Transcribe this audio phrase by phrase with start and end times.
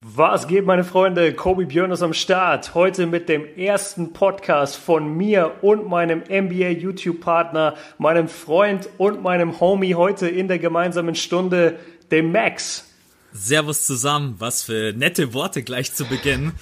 [0.00, 1.34] Was geht, meine Freunde?
[1.34, 2.76] Kobe Björn ist am Start.
[2.76, 9.58] Heute mit dem ersten Podcast von mir und meinem NBA YouTube-Partner, meinem Freund und meinem
[9.58, 11.80] Homie heute in der gemeinsamen Stunde,
[12.12, 12.84] dem Max.
[13.32, 14.36] Servus zusammen.
[14.38, 16.52] Was für nette Worte gleich zu Beginn.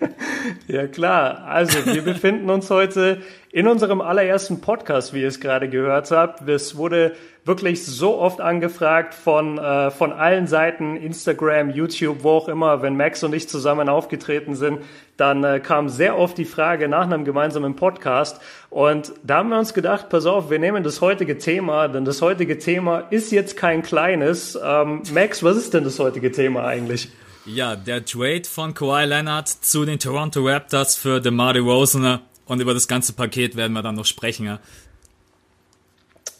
[0.66, 1.44] ja klar.
[1.44, 3.22] Also wir befinden uns heute
[3.52, 6.48] in unserem allerersten Podcast, wie ihr es gerade gehört habt.
[6.48, 7.14] Es wurde
[7.44, 12.96] wirklich so oft angefragt von, äh, von allen Seiten, Instagram, YouTube, wo auch immer, wenn
[12.96, 14.80] Max und ich zusammen aufgetreten sind,
[15.16, 18.40] dann äh, kam sehr oft die Frage nach einem gemeinsamen Podcast.
[18.68, 22.22] Und da haben wir uns gedacht, pass auf, wir nehmen das heutige Thema, denn das
[22.22, 24.58] heutige Thema ist jetzt kein kleines.
[24.62, 27.10] Ähm, Max, was ist denn das heutige Thema eigentlich?
[27.46, 32.74] Ja, der Trade von Kawhi Leonard zu den Toronto Raptors für DeMar DeRozan und über
[32.74, 34.58] das ganze Paket werden wir dann noch sprechen.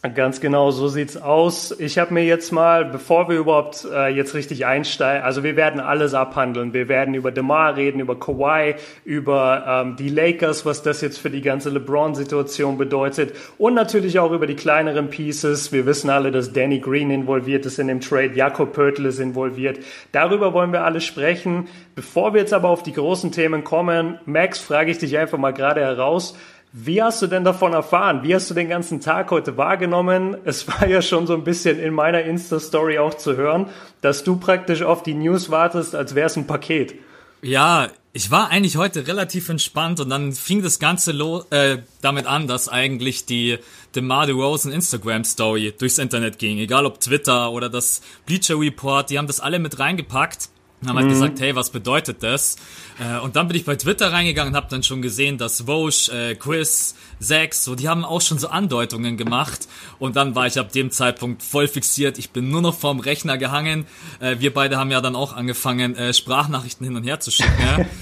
[0.03, 1.79] Ganz genau, so sieht's aus.
[1.79, 5.79] Ich habe mir jetzt mal, bevor wir überhaupt äh, jetzt richtig einsteigen, also wir werden
[5.79, 6.73] alles abhandeln.
[6.73, 11.29] Wir werden über DeMar reden, über Kawhi, über ähm, die Lakers, was das jetzt für
[11.29, 15.71] die ganze LeBron-Situation bedeutet und natürlich auch über die kleineren Pieces.
[15.71, 19.80] Wir wissen alle, dass Danny Green involviert ist in dem Trade, Jakob Pörtl ist involviert.
[20.13, 21.69] Darüber wollen wir alle sprechen.
[21.95, 25.52] Bevor wir jetzt aber auf die großen Themen kommen, Max, frage ich dich einfach mal
[25.52, 26.35] gerade heraus.
[26.73, 28.23] Wie hast du denn davon erfahren?
[28.23, 30.37] Wie hast du den ganzen Tag heute wahrgenommen?
[30.45, 33.66] Es war ja schon so ein bisschen in meiner Insta-Story auch zu hören,
[34.02, 36.95] dass du praktisch auf die News wartest, als wäre es ein Paket.
[37.43, 41.10] Ja, ich war eigentlich heute relativ entspannt und dann fing das Ganze
[41.51, 43.59] äh, damit an, dass eigentlich die
[43.96, 46.59] DeMar DeRozan Instagram Story durchs Internet ging.
[46.59, 50.51] Egal ob Twitter oder das Bleacher Report, die haben das alle mit reingepackt
[50.87, 51.11] haben halt mhm.
[51.11, 52.57] gesagt, hey, was bedeutet das?
[52.99, 56.09] Äh, und dann bin ich bei Twitter reingegangen und habe dann schon gesehen, dass Vosch,
[56.09, 59.69] äh, Chris, Zax, so, die haben auch schon so Andeutungen gemacht.
[59.99, 62.19] Und dann war ich ab dem Zeitpunkt voll fixiert.
[62.19, 63.87] Ich bin nur noch vorm Rechner gehangen.
[64.21, 67.61] Äh, wir beide haben ja dann auch angefangen, äh, Sprachnachrichten hin und her zu schicken.
[67.61, 67.84] Ja?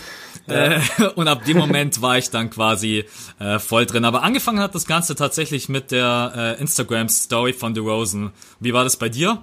[0.46, 0.80] Äh,
[1.14, 3.04] und ab dem Moment war ich dann quasi
[3.38, 4.06] äh, voll drin.
[4.06, 8.30] Aber angefangen hat das Ganze tatsächlich mit der äh, Instagram-Story von The Rosen.
[8.58, 9.40] Wie war das bei dir?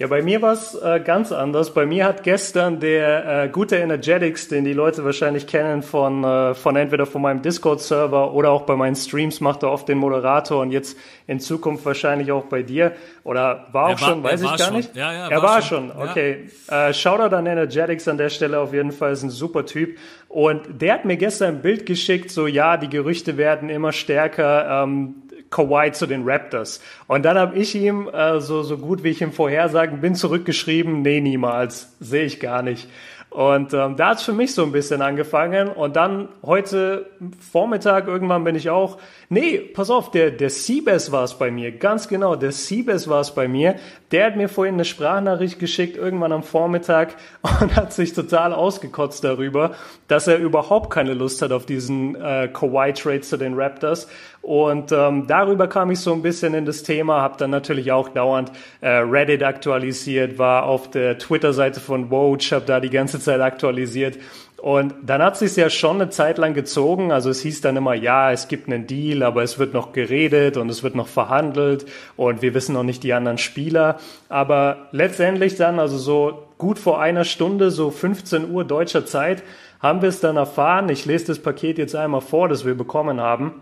[0.00, 1.74] Ja, bei mir war es äh, ganz anders.
[1.74, 6.54] Bei mir hat gestern der äh, gute Energetics, den die Leute wahrscheinlich kennen von, äh,
[6.54, 10.62] von entweder von meinem Discord-Server oder auch bei meinen Streams, macht er oft den Moderator
[10.62, 10.96] und jetzt
[11.26, 12.92] in Zukunft wahrscheinlich auch bei dir.
[13.24, 14.76] Oder war auch war, schon, weiß ich gar schon.
[14.76, 14.96] nicht.
[14.96, 15.90] Ja, ja, er war, war schon.
[15.90, 16.08] schon.
[16.08, 16.48] Okay.
[16.70, 16.88] Ja.
[16.88, 19.98] Äh, Shoutout an Energetics an der Stelle auf jeden Fall, ist ein super Typ.
[20.30, 24.82] Und der hat mir gestern ein Bild geschickt, so ja, die Gerüchte werden immer stärker.
[24.82, 25.16] Ähm,
[25.50, 26.80] Kawhi zu den Raptors.
[27.06, 31.02] Und dann habe ich ihm, äh, so, so gut wie ich ihm vorhersagen bin, zurückgeschrieben,
[31.02, 32.88] nee, niemals, sehe ich gar nicht.
[33.30, 35.68] Und ähm, da hat's für mich so ein bisschen angefangen.
[35.68, 37.06] Und dann heute
[37.52, 41.70] Vormittag irgendwann bin ich auch, nee, pass auf, der, der Siebes war es bei mir,
[41.70, 43.76] ganz genau, der Siebes war es bei mir.
[44.10, 47.14] Der hat mir vorhin eine Sprachnachricht geschickt, irgendwann am Vormittag
[47.60, 49.76] und hat sich total ausgekotzt darüber,
[50.08, 54.08] dass er überhaupt keine Lust hat auf diesen äh, Kawhi-Trade zu den Raptors.
[54.42, 58.08] Und ähm, darüber kam ich so ein bisschen in das Thema, habe dann natürlich auch
[58.08, 63.40] dauernd äh, Reddit aktualisiert, war auf der Twitter-Seite von Woj, habe da die ganze Zeit
[63.40, 64.18] aktualisiert.
[64.60, 67.12] Und dann hat sich ja schon eine Zeit lang gezogen.
[67.12, 70.58] Also es hieß dann immer, ja, es gibt einen Deal, aber es wird noch geredet
[70.58, 71.86] und es wird noch verhandelt
[72.16, 73.98] und wir wissen noch nicht die anderen Spieler.
[74.28, 79.42] Aber letztendlich dann, also so gut vor einer Stunde, so 15 Uhr deutscher Zeit,
[79.80, 80.90] haben wir es dann erfahren.
[80.90, 83.54] Ich lese das Paket jetzt einmal vor, das wir bekommen haben.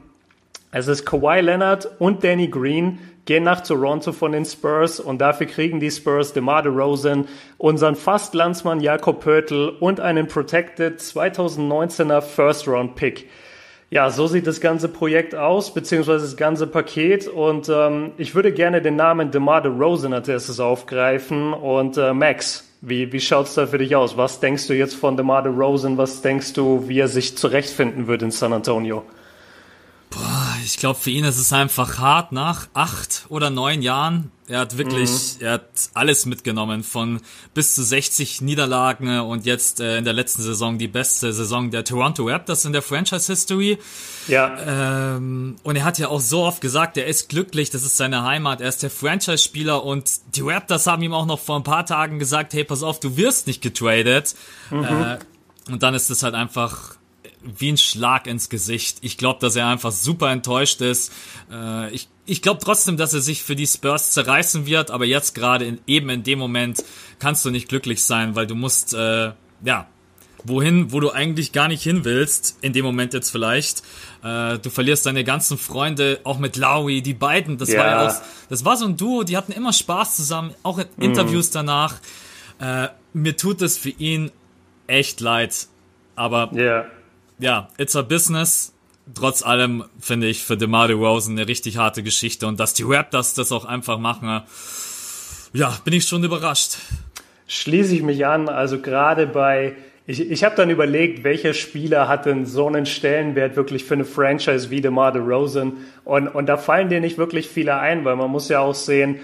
[0.71, 5.47] Es ist Kawhi Leonard und Danny Green gehen nach Toronto von den Spurs und dafür
[5.47, 13.31] kriegen die Spurs DeMar DeRozan, unseren Fast-Landsmann Jakob Pörtl und einen Protected 2019er First-Round-Pick.
[13.91, 17.29] Ja, so sieht das ganze Projekt aus, beziehungsweise das ganze Paket.
[17.29, 21.55] Und ähm, ich würde gerne den Namen DeMar DeRozan als erstes aufgreifen.
[21.55, 24.19] Und äh, Max, wie, wie schaut's da für dich aus?
[24.19, 25.97] Was denkst du jetzt von DeMar DeRozan?
[25.97, 29.05] Was denkst du, wie er sich zurechtfinden wird in San Antonio?
[30.11, 34.31] Boah, ich glaube, für ihn ist es einfach hart nach acht oder neun Jahren.
[34.47, 35.45] Er hat wirklich, mhm.
[35.45, 37.21] er hat alles mitgenommen von
[37.53, 41.85] bis zu 60 Niederlagen und jetzt äh, in der letzten Saison die beste Saison der
[41.85, 43.79] Toronto Raptors in der Franchise History.
[44.29, 45.17] Ja.
[45.17, 48.23] Ähm, und er hat ja auch so oft gesagt, er ist glücklich, das ist seine
[48.23, 51.85] Heimat, er ist der Franchise-Spieler und die Raptors haben ihm auch noch vor ein paar
[51.85, 54.35] Tagen gesagt, hey, pass auf, du wirst nicht getradet.
[54.71, 54.85] Mhm.
[54.85, 55.19] Äh,
[55.71, 56.98] und dann ist es halt einfach
[57.57, 58.99] wie ein Schlag ins Gesicht.
[59.03, 61.13] Ich glaube, dass er einfach super enttäuscht ist.
[61.51, 65.35] Äh, ich ich glaube trotzdem, dass er sich für die Spurs zerreißen wird, aber jetzt
[65.35, 66.85] gerade in, eben in dem Moment
[67.19, 69.33] kannst du nicht glücklich sein, weil du musst, äh,
[69.65, 69.87] ja,
[70.45, 73.83] wohin, wo du eigentlich gar nicht hin willst, in dem Moment jetzt vielleicht.
[74.23, 77.79] Äh, du verlierst deine ganzen Freunde, auch mit Lowry, die beiden, das ja.
[77.79, 78.15] war ja auch,
[78.51, 81.55] das war so ein Duo, die hatten immer Spaß zusammen, auch in Interviews mhm.
[81.55, 81.95] danach.
[82.61, 84.31] Äh, mir tut es für ihn
[84.87, 85.67] echt leid.
[86.15, 86.87] Aber yeah.
[87.39, 88.73] Ja, it's a business.
[89.15, 93.35] Trotz allem finde ich für DeMar DeRozan eine richtig harte Geschichte und dass die Raptors
[93.35, 94.43] das auch einfach machen,
[95.55, 96.77] ja, bin ich schon überrascht.
[97.47, 99.77] Schließe ich mich an, also gerade bei
[100.11, 104.07] ich, ich habe dann überlegt, welcher Spieler hat denn so einen Stellenwert wirklich für eine
[104.07, 105.75] Franchise wie DeMar DeRozan
[106.05, 109.21] und, und da fallen dir nicht wirklich viele ein, weil man muss ja auch sehen,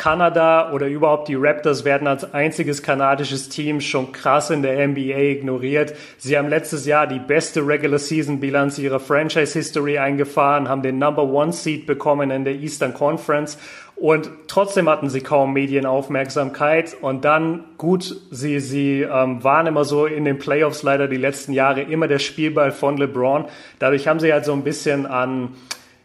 [0.00, 5.18] Kanada oder überhaupt die Raptors werden als einziges kanadisches Team schon krass in der NBA
[5.18, 5.94] ignoriert.
[6.16, 10.98] Sie haben letztes Jahr die beste Regular Season Bilanz ihrer Franchise History eingefahren, haben den
[10.98, 13.58] Number One Seed bekommen in der Eastern Conference
[13.94, 16.96] und trotzdem hatten sie kaum Medienaufmerksamkeit.
[16.98, 21.52] Und dann, gut, sie, sie ähm, waren immer so in den Playoffs leider die letzten
[21.52, 23.44] Jahre immer der Spielball von LeBron.
[23.78, 25.50] Dadurch haben sie halt so ein bisschen an,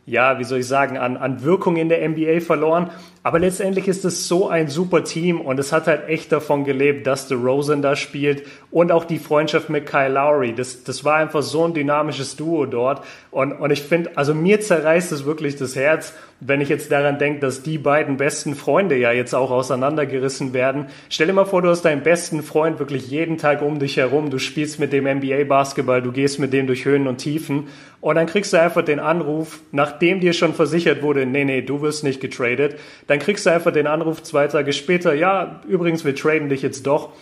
[0.06, 2.92] ja, wie soll ich sagen, an, an Wirkung in der NBA verloren.
[3.26, 7.08] Aber letztendlich ist es so ein super Team und es hat halt echt davon gelebt,
[7.08, 10.54] dass der Rosen da spielt und auch die Freundschaft mit Kyle Lowry.
[10.54, 13.04] Das, das war einfach so ein dynamisches Duo dort.
[13.32, 17.18] Und, und ich finde, also mir zerreißt es wirklich das Herz, wenn ich jetzt daran
[17.18, 20.88] denke, dass die beiden besten Freunde ja jetzt auch auseinandergerissen werden.
[21.10, 24.30] Stell dir mal vor, du hast deinen besten Freund wirklich jeden Tag um dich herum.
[24.30, 27.70] Du spielst mit dem NBA-Basketball, du gehst mit dem durch Höhen und Tiefen.
[28.02, 31.82] Und dann kriegst du einfach den Anruf, nachdem dir schon versichert wurde, nee, nee, du
[31.82, 32.78] wirst nicht getradet.
[33.08, 36.86] Dann kriegst du einfach den Anruf zwei Tage später, ja, übrigens, wir traden dich jetzt
[36.86, 37.14] doch.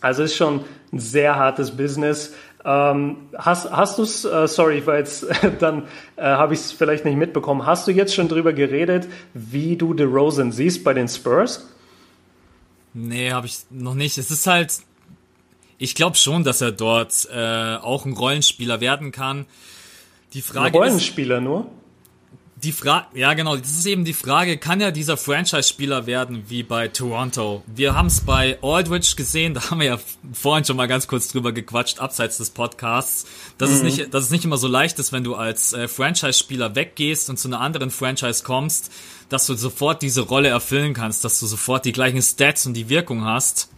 [0.00, 0.60] Also ist schon
[0.92, 2.34] ein sehr hartes Business.
[2.64, 5.26] Ähm, hast hast du es, äh, sorry, weil jetzt
[5.60, 5.84] dann
[6.16, 9.94] äh, habe ich es vielleicht nicht mitbekommen, hast du jetzt schon drüber geredet, wie du
[9.94, 11.68] DeRozan siehst bei den Spurs?
[12.94, 14.18] Nee, habe ich noch nicht.
[14.18, 14.80] Es ist halt,
[15.78, 19.46] ich glaube schon, dass er dort äh, auch ein Rollenspieler werden kann.
[20.32, 21.66] Die Frage ein Rollenspieler ist, nur?
[22.62, 26.62] Die Frage, ja genau, das ist eben die Frage, kann er dieser Franchise-Spieler werden wie
[26.62, 27.62] bei Toronto?
[27.66, 29.98] Wir haben es bei Aldridge gesehen, da haben wir ja
[30.32, 33.26] vorhin schon mal ganz kurz drüber gequatscht, abseits des Podcasts,
[33.58, 33.76] dass, mhm.
[33.76, 37.30] es, nicht, dass es nicht immer so leicht ist, wenn du als äh, Franchise-Spieler weggehst
[37.30, 38.90] und zu einer anderen Franchise kommst,
[39.28, 42.88] dass du sofort diese Rolle erfüllen kannst, dass du sofort die gleichen Stats und die
[42.88, 43.68] Wirkung hast.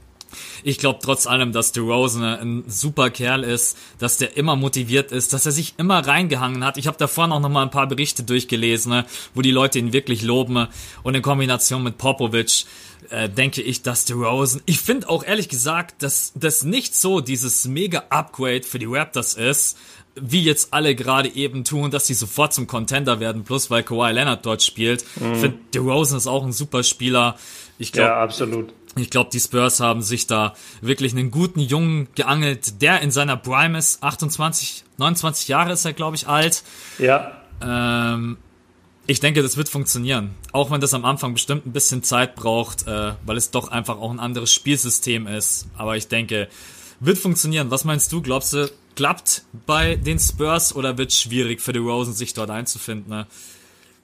[0.62, 5.32] Ich glaube trotz allem, dass DeRozan ein super Kerl ist, dass der immer motiviert ist,
[5.32, 6.76] dass er sich immer reingehangen hat.
[6.76, 10.22] Ich habe davor noch mal ein paar Berichte durchgelesen, ne, wo die Leute ihn wirklich
[10.22, 10.68] loben
[11.02, 12.64] und in Kombination mit Popovic
[13.10, 17.66] äh, denke ich, dass DeRozan, ich finde auch ehrlich gesagt, dass das nicht so dieses
[17.66, 19.78] mega Upgrade für die Raptors ist,
[20.14, 24.12] wie jetzt alle gerade eben tun, dass sie sofort zum Contender werden, plus weil Kawhi
[24.12, 25.04] Leonard dort spielt.
[25.16, 25.32] Mhm.
[25.32, 27.36] Ich finde, DeRozan ist auch ein super Spieler.
[27.78, 28.72] Ich glaube, ja, absolut.
[28.96, 33.36] Ich glaube, die Spurs haben sich da wirklich einen guten Jungen geangelt, der in seiner
[33.36, 34.02] Prime ist.
[34.02, 36.64] 28, 29 Jahre ist er, glaube ich, alt.
[36.98, 37.32] Ja.
[37.62, 38.36] Ähm,
[39.06, 40.34] ich denke, das wird funktionieren.
[40.52, 43.98] Auch wenn das am Anfang bestimmt ein bisschen Zeit braucht, äh, weil es doch einfach
[43.98, 45.66] auch ein anderes Spielsystem ist.
[45.76, 46.48] Aber ich denke,
[47.00, 47.70] wird funktionieren.
[47.70, 48.22] Was meinst du?
[48.22, 52.50] Glaubst du, klappt bei den Spurs oder wird es schwierig für die Rosen, sich dort
[52.50, 53.10] einzufinden?
[53.10, 53.26] Ne?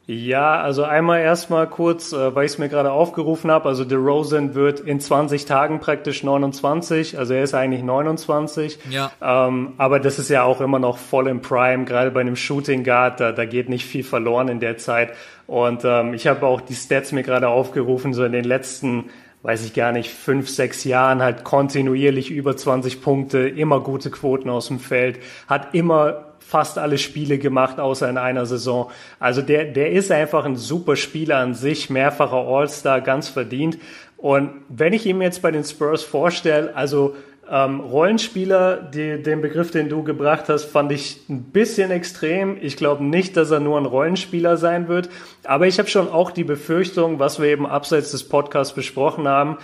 [0.09, 3.69] Ja, also einmal erstmal kurz, äh, weil ich es mir gerade aufgerufen habe.
[3.69, 8.79] Also DeRozan wird in 20 Tagen praktisch 29, also er ist eigentlich 29.
[8.91, 9.11] Ja.
[9.21, 12.85] Ähm, aber das ist ja auch immer noch voll im Prime, gerade bei einem Shooting
[12.85, 15.13] Guard, da, da geht nicht viel verloren in der Zeit.
[15.49, 19.11] Und ähm, ich habe auch die Stats mir gerade aufgerufen, so in den letzten
[19.43, 24.51] weiß ich gar nicht, fünf, sechs Jahren halt kontinuierlich über 20 Punkte, immer gute Quoten
[24.51, 28.91] aus dem Feld, hat immer fast alle Spiele gemacht, außer in einer Saison.
[29.19, 33.79] Also der, der ist einfach ein super Spieler an sich, mehrfacher All-Star, ganz verdient.
[34.17, 37.17] Und wenn ich ihm jetzt bei den Spurs vorstelle, also
[37.51, 42.57] ähm, Rollenspieler, die, den Begriff, den du gebracht hast, fand ich ein bisschen extrem.
[42.61, 45.09] Ich glaube nicht, dass er nur ein Rollenspieler sein wird.
[45.45, 49.59] Aber ich habe schon auch die Befürchtung, was wir eben abseits des Podcasts besprochen haben,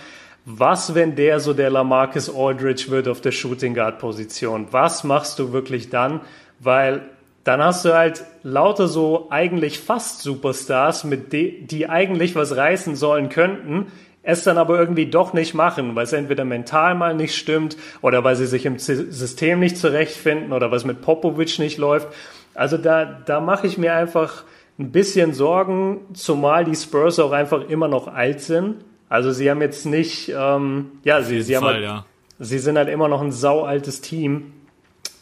[0.45, 4.67] was, wenn der so der Lamarcus Aldridge wird auf der Shooting Guard Position?
[4.71, 6.19] Was machst du wirklich dann?
[6.63, 7.01] Weil
[7.43, 12.95] dann hast du halt lauter so eigentlich fast Superstars, mit de die eigentlich was reißen
[12.95, 13.87] sollen könnten,
[14.23, 18.23] es dann aber irgendwie doch nicht machen, weil es entweder mental mal nicht stimmt oder
[18.23, 22.07] weil sie sich im System nicht zurechtfinden oder was mit Popovic nicht läuft.
[22.55, 24.43] Also da, da mache ich mir einfach
[24.79, 28.77] ein bisschen Sorgen, zumal die Spurs auch einfach immer noch alt sind.
[29.09, 32.05] Also sie haben jetzt nicht, ähm, ja, sie, sie haben Fall, halt, ja.
[32.39, 34.53] sie sind halt immer noch ein saualtes Team.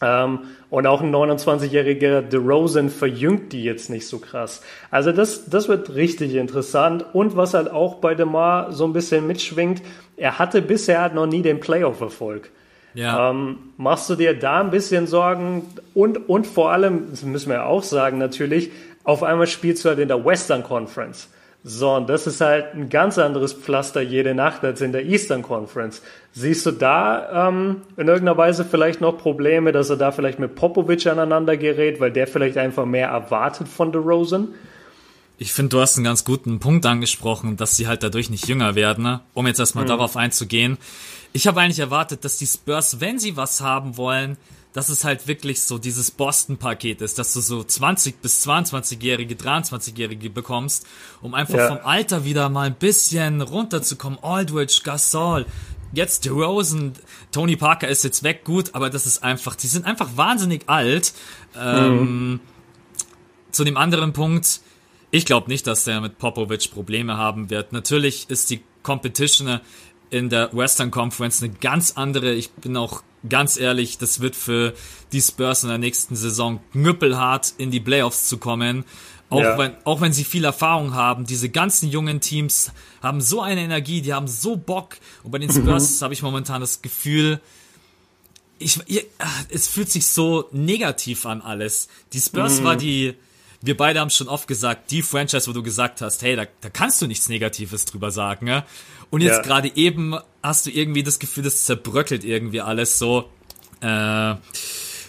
[0.01, 0.39] Ähm,
[0.69, 4.61] und auch ein 29-jähriger DeRozan verjüngt die jetzt nicht so krass.
[4.89, 7.05] Also das, das wird richtig interessant.
[7.13, 9.81] Und was halt auch bei DeMar so ein bisschen mitschwingt,
[10.17, 12.49] er hatte bisher halt noch nie den Playoff-Erfolg.
[12.93, 13.29] Ja.
[13.29, 15.67] Ähm, machst du dir da ein bisschen Sorgen?
[15.93, 18.71] Und, und vor allem, das müssen wir auch sagen natürlich,
[19.03, 21.29] auf einmal spielst du halt in der Western Conference.
[21.63, 25.43] So, und das ist halt ein ganz anderes Pflaster jede Nacht als in der Eastern
[25.43, 26.01] Conference.
[26.33, 30.55] Siehst du da ähm, in irgendeiner Weise vielleicht noch Probleme, dass er da vielleicht mit
[30.55, 34.47] Popovic aneinander gerät, weil der vielleicht einfach mehr erwartet von DeRozan?
[35.37, 38.73] Ich finde, du hast einen ganz guten Punkt angesprochen, dass sie halt dadurch nicht jünger
[38.73, 39.21] werden, ne?
[39.33, 39.89] um jetzt erstmal mhm.
[39.89, 40.77] darauf einzugehen.
[41.33, 44.37] Ich habe eigentlich erwartet, dass die Spurs, wenn sie was haben wollen,
[44.73, 50.29] dass es halt wirklich so dieses Boston-Paket ist, dass du so 20 bis 22-Jährige, 23-Jährige
[50.29, 50.87] bekommst,
[51.21, 51.67] um einfach ja.
[51.67, 54.19] vom Alter wieder mal ein bisschen runterzukommen.
[54.21, 55.45] Aldridge, Gasol,
[55.91, 56.93] jetzt DeRozan,
[57.31, 61.13] Tony Parker ist jetzt weg, gut, aber das ist einfach, die sind einfach wahnsinnig alt.
[61.59, 62.39] Ähm, mhm.
[63.51, 64.61] Zu dem anderen Punkt,
[65.11, 67.73] ich glaube nicht, dass der mit Popovic Probleme haben wird.
[67.73, 69.59] Natürlich ist die Competition
[70.09, 72.33] in der Western Conference eine ganz andere.
[72.33, 74.73] Ich bin auch ganz ehrlich, das wird für
[75.11, 78.85] die Spurs in der nächsten Saison knüppelhart in die Playoffs zu kommen.
[79.29, 79.57] Auch, ja.
[79.57, 84.01] wenn, auch wenn sie viel Erfahrung haben, diese ganzen jungen Teams haben so eine Energie,
[84.01, 84.97] die haben so Bock.
[85.23, 86.03] Und bei den Spurs mhm.
[86.03, 87.39] habe ich momentan das Gefühl,
[88.59, 89.05] ich, ich,
[89.49, 91.87] es fühlt sich so negativ an alles.
[92.13, 92.63] Die Spurs mhm.
[92.65, 93.15] war die,
[93.61, 96.69] wir beide haben schon oft gesagt, die Franchise, wo du gesagt hast, hey, da, da
[96.69, 98.47] kannst du nichts Negatives drüber sagen.
[98.47, 98.65] Ja?
[99.09, 99.41] Und jetzt ja.
[99.43, 103.29] gerade eben hast du irgendwie das Gefühl, das zerbröckelt irgendwie alles so.
[103.81, 104.35] Äh,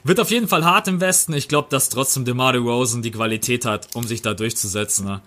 [0.05, 1.33] wird auf jeden Fall hart im Westen.
[1.33, 5.07] Ich glaube, dass trotzdem DeMar Rosen die Qualität hat, um sich da durchzusetzen.
[5.07, 5.21] Ne?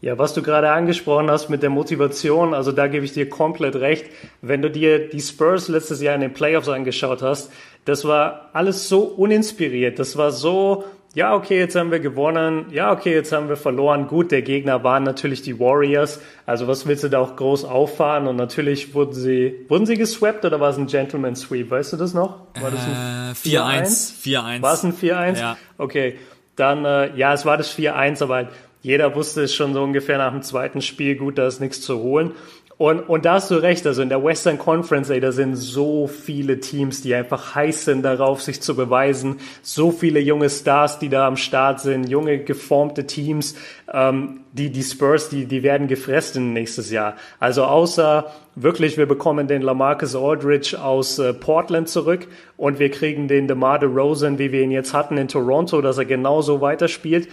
[0.00, 3.74] Ja, was du gerade angesprochen hast mit der Motivation, also da gebe ich dir komplett
[3.74, 4.06] recht.
[4.42, 7.50] Wenn du dir die Spurs letztes Jahr in den Playoffs angeschaut hast,
[7.84, 9.98] das war alles so uninspiriert.
[9.98, 10.84] Das war so,
[11.18, 14.06] ja, okay, jetzt haben wir gewonnen, ja, okay, jetzt haben wir verloren.
[14.06, 16.20] Gut, der Gegner waren natürlich die Warriors.
[16.46, 18.28] Also was willst du da auch groß auffahren?
[18.28, 21.72] Und natürlich wurden sie, wurden sie geswappt oder war es ein Gentleman Sweep?
[21.72, 22.42] Weißt du das noch?
[22.60, 24.28] War das ein 4-1?
[24.28, 24.62] Äh, 4-1.
[24.62, 25.40] War es ein 4-1?
[25.40, 25.56] Ja.
[25.76, 26.18] Okay.
[26.54, 30.30] Dann, äh, ja, es war das 4-1, aber jeder wusste es schon so ungefähr nach
[30.30, 32.30] dem zweiten Spiel, gut, da ist nichts zu holen.
[32.78, 36.06] Und, und da hast du recht, also in der Western Conference, ey, da sind so
[36.06, 39.38] viele Teams, die einfach heiß sind darauf, sich zu beweisen.
[39.62, 43.56] So viele junge Stars, die da am Start sind, junge, geformte Teams.
[43.92, 47.16] Ähm, die, die Spurs, die, die werden gefressen nächstes Jahr.
[47.40, 53.26] Also außer wirklich, wir bekommen den Lamarcus Aldridge aus äh, Portland zurück und wir kriegen
[53.26, 57.28] den DeMar DeRozan, wie wir ihn jetzt hatten in Toronto, dass er genauso weiterspielt.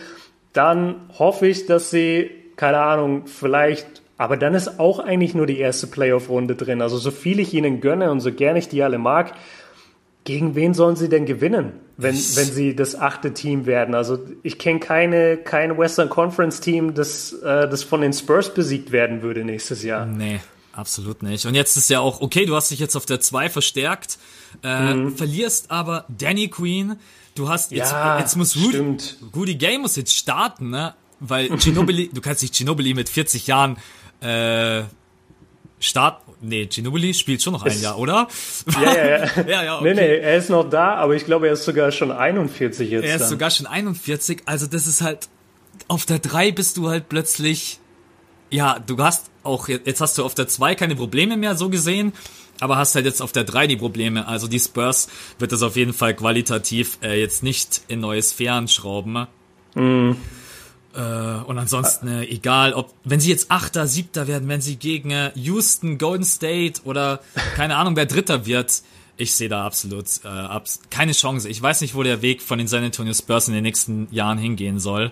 [0.53, 5.59] Dann hoffe ich, dass sie, keine Ahnung, vielleicht aber dann ist auch eigentlich nur die
[5.59, 6.81] erste Playoff-Runde drin.
[6.81, 9.33] Also so viel ich ihnen gönne und so gern ich die alle mag,
[10.23, 13.93] gegen wen sollen sie denn gewinnen, wenn, wenn sie das achte Team werden?
[13.93, 18.91] Also ich kenne keine, kein Western Conference Team, das, äh, das von den Spurs besiegt
[18.91, 20.05] werden würde nächstes Jahr.
[20.05, 20.39] Nee.
[20.75, 21.45] Absolut nicht.
[21.45, 24.17] Und jetzt ist ja auch, okay, du hast dich jetzt auf der 2 verstärkt,
[24.61, 25.15] äh, mhm.
[25.15, 26.97] verlierst aber Danny Queen,
[27.33, 28.97] du hast jetzt, ja, jetzt muss Rudy,
[29.33, 30.93] Rudy Gay muss jetzt starten, ne?
[31.21, 33.77] Weil Ginobili, du kannst nicht Ginobili mit 40 Jahren
[34.21, 34.83] äh,
[35.79, 36.21] Start.
[36.41, 38.27] Nee, Ginobili spielt schon noch ein Jahr, oder?
[38.73, 39.27] Ja, ja, ja.
[39.47, 39.93] ja, ja okay.
[39.93, 43.03] Nee, nee, er ist noch da, aber ich glaube, er ist sogar schon 41 jetzt.
[43.03, 43.29] Er ist dann.
[43.29, 45.29] sogar schon 41, also das ist halt.
[45.87, 47.79] Auf der 3 bist du halt plötzlich.
[48.49, 52.13] Ja, du hast auch, jetzt hast du auf der 2 keine Probleme mehr, so gesehen,
[52.59, 54.27] aber hast halt jetzt auf der 3 die Probleme.
[54.27, 58.67] Also die Spurs wird das auf jeden Fall qualitativ äh, jetzt nicht in neue Sphären
[58.67, 59.27] schrauben.
[59.75, 60.17] Mhm.
[60.95, 65.11] Äh, und ansonsten, äh, egal, ob, wenn sie jetzt Achter, Siebter werden, wenn sie gegen
[65.11, 67.19] äh, Houston, Golden State oder
[67.55, 68.81] keine Ahnung, wer Dritter wird,
[69.17, 71.49] ich sehe da absolut äh, abs keine Chance.
[71.49, 74.37] Ich weiß nicht, wo der Weg von den San Antonio Spurs in den nächsten Jahren
[74.37, 75.11] hingehen soll.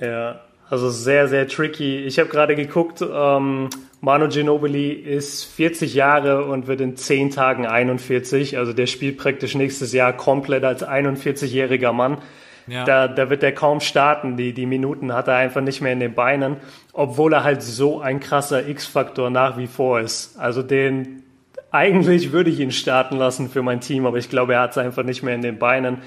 [0.00, 1.98] Ja, also sehr, sehr tricky.
[2.04, 3.70] Ich habe gerade geguckt, ähm,
[4.00, 8.58] Manu Ginobili ist 40 Jahre und wird in 10 Tagen 41.
[8.58, 12.18] Also der spielt praktisch nächstes Jahr komplett als 41-jähriger Mann.
[12.68, 12.84] Ja.
[12.84, 14.36] Da, da wird er kaum starten.
[14.36, 16.56] Die, die Minuten hat er einfach nicht mehr in den Beinen,
[16.92, 20.38] obwohl er halt so ein krasser X-Faktor nach wie vor ist.
[20.38, 21.22] Also den,
[21.70, 24.78] eigentlich würde ich ihn starten lassen für mein Team, aber ich glaube, er hat es
[24.78, 25.98] einfach nicht mehr in den Beinen.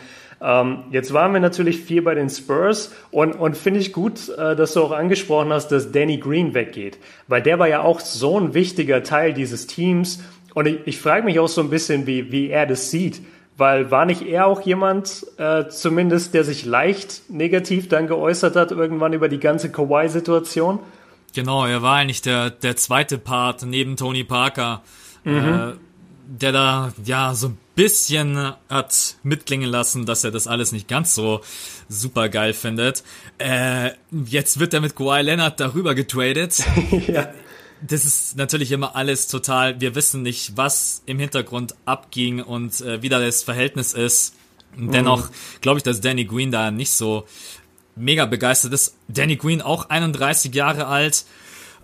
[0.41, 4.55] Ähm, jetzt waren wir natürlich viel bei den Spurs und, und finde ich gut, äh,
[4.55, 8.39] dass du auch angesprochen hast, dass Danny Green weggeht, weil der war ja auch so
[8.39, 10.23] ein wichtiger Teil dieses Teams
[10.55, 13.21] und ich, ich frage mich auch so ein bisschen, wie, wie er das sieht.
[13.61, 18.71] Weil war nicht er auch jemand, äh, zumindest, der sich leicht negativ dann geäußert hat,
[18.71, 20.79] irgendwann über die ganze Kawhi-Situation?
[21.35, 24.81] Genau, er war eigentlich der, der zweite Part neben Tony Parker,
[25.23, 25.35] mhm.
[25.35, 25.73] äh,
[26.25, 31.13] der da ja so ein bisschen hat mitklingen lassen, dass er das alles nicht ganz
[31.13, 31.41] so
[31.87, 33.03] super geil findet.
[33.37, 33.91] Äh,
[34.25, 36.63] jetzt wird er mit Kawhi Leonard darüber getradet.
[37.07, 37.27] ja
[37.87, 43.01] das ist natürlich immer alles total, wir wissen nicht, was im Hintergrund abging und äh,
[43.01, 44.35] wie da das Verhältnis ist.
[44.77, 47.25] Dennoch glaube ich, dass Danny Green da nicht so
[47.95, 48.95] mega begeistert ist.
[49.07, 51.25] Danny Green auch 31 Jahre alt.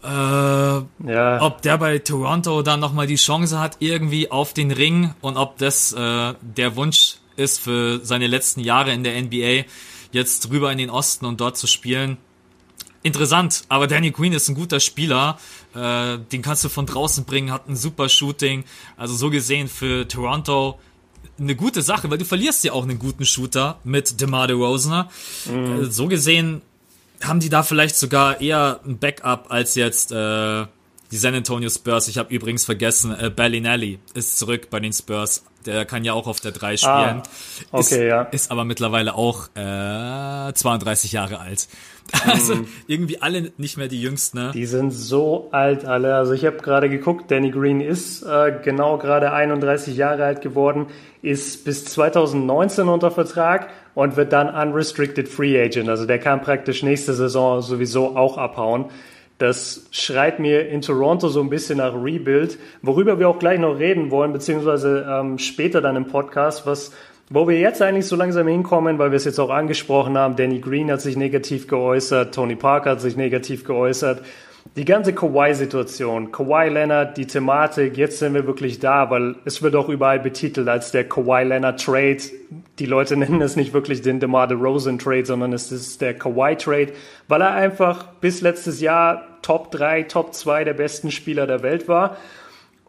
[0.03, 1.41] Äh, ja.
[1.41, 5.57] Ob der bei Toronto dann nochmal die Chance hat, irgendwie auf den Ring und ob
[5.57, 9.65] das äh, der Wunsch ist für seine letzten Jahre in der NBA,
[10.11, 12.17] jetzt rüber in den Osten und dort zu spielen.
[13.03, 15.39] Interessant, aber Danny Queen ist ein guter Spieler.
[15.77, 18.63] Äh, den kannst du von draußen bringen, hat ein super Shooting.
[18.95, 20.79] Also so gesehen für Toronto
[21.39, 25.07] eine gute Sache, weil du verlierst ja auch einen guten Shooter mit DeMar DeRozan.
[25.45, 25.83] Mhm.
[25.83, 26.61] Äh, so gesehen
[27.23, 30.65] haben die da vielleicht sogar eher ein Backup als jetzt äh,
[31.11, 32.07] die San Antonio Spurs.
[32.07, 35.43] Ich habe übrigens vergessen, äh, Bellinelli ist zurück bei den Spurs.
[35.65, 36.91] Der kann ja auch auf der 3 spielen.
[36.93, 37.23] Ah,
[37.71, 38.21] okay, ist, ja.
[38.23, 41.67] Ist aber mittlerweile auch äh, 32 Jahre alt.
[42.27, 42.67] Also mhm.
[42.87, 44.37] irgendwie alle nicht mehr die Jüngsten.
[44.37, 44.51] Ne?
[44.53, 46.15] Die sind so alt alle.
[46.15, 50.87] Also ich habe gerade geguckt, Danny Green ist äh, genau gerade 31 Jahre alt geworden,
[51.21, 55.89] ist bis 2019 unter Vertrag und wird dann unrestricted free agent.
[55.89, 58.85] Also der kann praktisch nächste Saison sowieso auch abhauen.
[59.37, 63.77] Das schreit mir in Toronto so ein bisschen nach Rebuild, worüber wir auch gleich noch
[63.77, 66.91] reden wollen, beziehungsweise ähm, später dann im Podcast, was,
[67.29, 70.35] wo wir jetzt eigentlich so langsam hinkommen, weil wir es jetzt auch angesprochen haben.
[70.35, 74.21] Danny Green hat sich negativ geäußert, Tony Parker hat sich negativ geäußert
[74.75, 79.75] die ganze Kawhi-Situation, Kawhi Leonard, die Thematik, jetzt sind wir wirklich da, weil es wird
[79.75, 82.17] auch überall betitelt als der Kawhi Leonard Trade.
[82.79, 86.55] Die Leute nennen es nicht wirklich den DeMar DeRozan Trade, sondern es ist der Kawhi
[86.55, 86.93] Trade,
[87.27, 91.87] weil er einfach bis letztes Jahr Top 3, Top 2 der besten Spieler der Welt
[91.87, 92.17] war.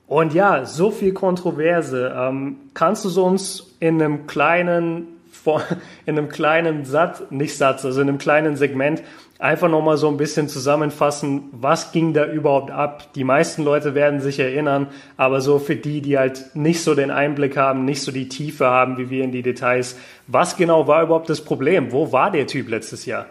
[0.09, 2.15] Und ja, so viel Kontroverse.
[2.17, 5.07] Ähm, kannst du so uns in einem kleinen,
[6.07, 9.03] in einem kleinen Satz, nicht Satz, also in einem kleinen Segment
[9.39, 13.13] einfach nochmal so ein bisschen zusammenfassen, was ging da überhaupt ab.
[13.15, 17.11] Die meisten Leute werden sich erinnern, aber so für die, die halt nicht so den
[17.11, 19.97] Einblick haben, nicht so die Tiefe haben wie wir in die Details,
[20.27, 21.93] was genau war überhaupt das Problem?
[21.93, 23.27] Wo war der Typ letztes Jahr?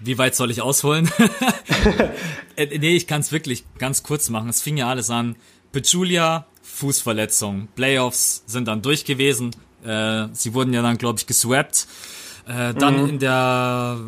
[0.00, 1.10] Wie weit soll ich ausholen?
[2.56, 4.48] Äh, nee, ich kann es wirklich ganz kurz machen.
[4.48, 5.36] Es fing ja alles an.
[5.72, 7.68] Petulia, Fußverletzung.
[7.74, 9.50] Playoffs sind dann durch gewesen.
[9.84, 11.86] Äh, sie wurden ja dann, glaube ich, geswappt.
[12.46, 13.08] Äh, dann mhm.
[13.08, 13.98] in der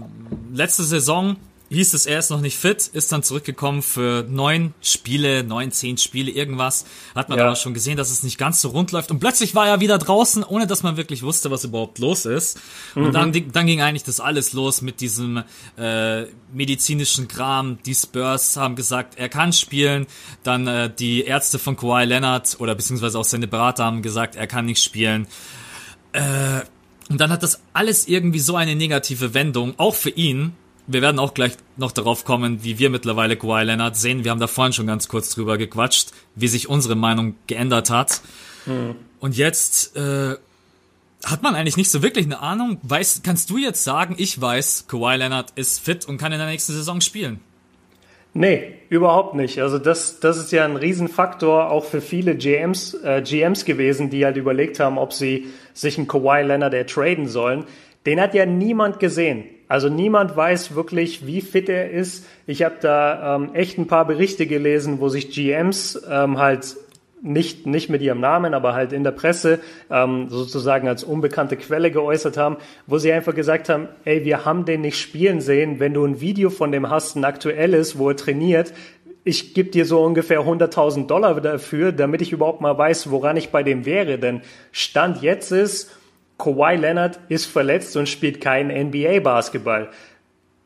[0.52, 1.36] letzten Saison
[1.76, 5.98] hieß es, er ist noch nicht fit, ist dann zurückgekommen für neun Spiele, neun, zehn
[5.98, 6.84] Spiele, irgendwas.
[7.14, 7.46] Hat man ja.
[7.46, 9.10] aber schon gesehen, dass es nicht ganz so rund läuft.
[9.10, 12.60] Und plötzlich war er wieder draußen, ohne dass man wirklich wusste, was überhaupt los ist.
[12.96, 13.12] Und mhm.
[13.12, 15.44] dann, dann ging eigentlich das alles los mit diesem
[15.78, 17.78] äh, medizinischen Kram.
[17.86, 20.06] Die Spurs haben gesagt, er kann spielen.
[20.42, 24.48] Dann äh, die Ärzte von Kawhi Leonard oder beziehungsweise auch seine Berater haben gesagt, er
[24.48, 25.28] kann nicht spielen.
[26.12, 26.62] Äh,
[27.08, 30.52] und dann hat das alles irgendwie so eine negative Wendung, auch für ihn.
[30.86, 34.24] Wir werden auch gleich noch darauf kommen, wie wir mittlerweile Kawhi Leonard sehen.
[34.24, 38.20] Wir haben da vorhin schon ganz kurz drüber gequatscht, wie sich unsere Meinung geändert hat.
[38.64, 38.96] Hm.
[39.20, 40.36] Und jetzt äh,
[41.24, 42.78] hat man eigentlich nicht so wirklich eine Ahnung.
[42.82, 46.48] Weiß, kannst du jetzt sagen, ich weiß, Kawhi Leonard ist fit und kann in der
[46.48, 47.40] nächsten Saison spielen?
[48.32, 49.60] Nee, überhaupt nicht.
[49.60, 54.24] Also das, das ist ja ein Riesenfaktor auch für viele GMs, äh, GMs gewesen, die
[54.24, 57.64] halt überlegt haben, ob sie sich einen Kawhi Leonard ertraden sollen.
[58.06, 59.44] Den hat ja niemand gesehen.
[59.70, 62.26] Also niemand weiß wirklich, wie fit er ist.
[62.48, 66.74] Ich habe da ähm, echt ein paar Berichte gelesen, wo sich GMs ähm, halt
[67.22, 71.92] nicht, nicht mit ihrem Namen, aber halt in der Presse ähm, sozusagen als unbekannte Quelle
[71.92, 72.56] geäußert haben,
[72.88, 76.20] wo sie einfach gesagt haben, ey, wir haben den nicht spielen sehen, wenn du ein
[76.20, 78.72] Video von dem hast, ein aktuelles, wo er trainiert,
[79.22, 83.50] ich gebe dir so ungefähr 100.000 Dollar dafür, damit ich überhaupt mal weiß, woran ich
[83.50, 84.18] bei dem wäre.
[84.18, 84.40] Denn
[84.72, 85.92] Stand jetzt ist,
[86.40, 89.90] Kawhi Leonard ist verletzt und spielt keinen NBA-Basketball.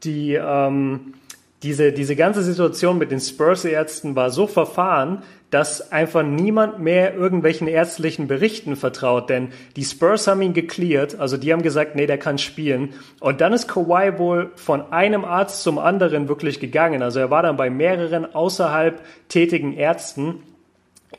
[0.04, 1.14] Die, ähm,
[1.62, 7.68] diese, diese ganze Situation mit den Spurs-Ärzten war so verfahren, dass einfach niemand mehr irgendwelchen
[7.68, 12.18] ärztlichen Berichten vertraut, denn die Spurs haben ihn geklärt, also die haben gesagt, nee, der
[12.18, 12.92] kann spielen.
[13.20, 17.02] Und dann ist Kawhi wohl von einem Arzt zum anderen wirklich gegangen.
[17.02, 20.42] Also er war dann bei mehreren außerhalb tätigen Ärzten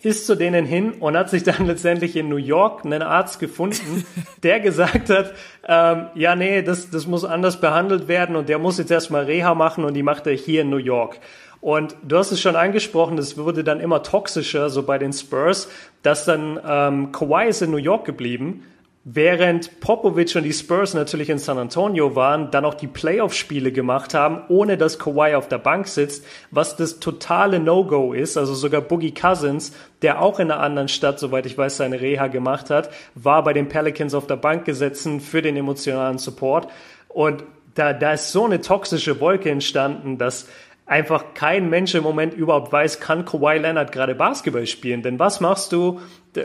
[0.06, 4.06] ist zu denen hin und hat sich dann letztendlich in New York einen Arzt gefunden,
[4.44, 5.34] der gesagt hat,
[5.68, 9.56] ähm, ja, nee, das, das muss anders behandelt werden und der muss jetzt erstmal Reha
[9.56, 11.20] machen und die macht er hier in New York.
[11.62, 15.68] Und du hast es schon angesprochen, es wurde dann immer toxischer, so bei den Spurs,
[16.04, 18.64] dass dann ähm, Kawhi ist in New York geblieben,
[19.08, 24.16] während Popovic und die Spurs natürlich in San Antonio waren, dann auch die Playoff-Spiele gemacht
[24.16, 28.36] haben, ohne dass Kawhi auf der Bank sitzt, was das totale No-Go ist.
[28.36, 32.28] Also sogar Boogie Cousins, der auch in einer anderen Stadt, soweit ich weiß, seine Reha
[32.28, 36.68] gemacht hat, war bei den Pelicans auf der Bank gesessen für den emotionalen Support.
[37.08, 37.44] Und
[37.76, 40.48] da, da ist so eine toxische Wolke entstanden, dass
[40.86, 45.02] einfach kein Mensch im Moment überhaupt weiß, kann Kawhi Leonard gerade Basketball spielen.
[45.02, 46.00] Denn was machst du,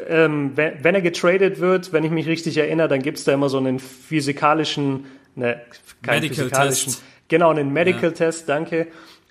[0.09, 3.33] ähm, wenn, wenn, er getradet wird, wenn ich mich richtig erinnere, dann gibt es da
[3.33, 5.61] immer so einen physikalischen ne,
[6.03, 7.03] keinen Medical physikalischen, Test.
[7.29, 8.11] genau, einen Medical ja.
[8.11, 8.87] Test, danke.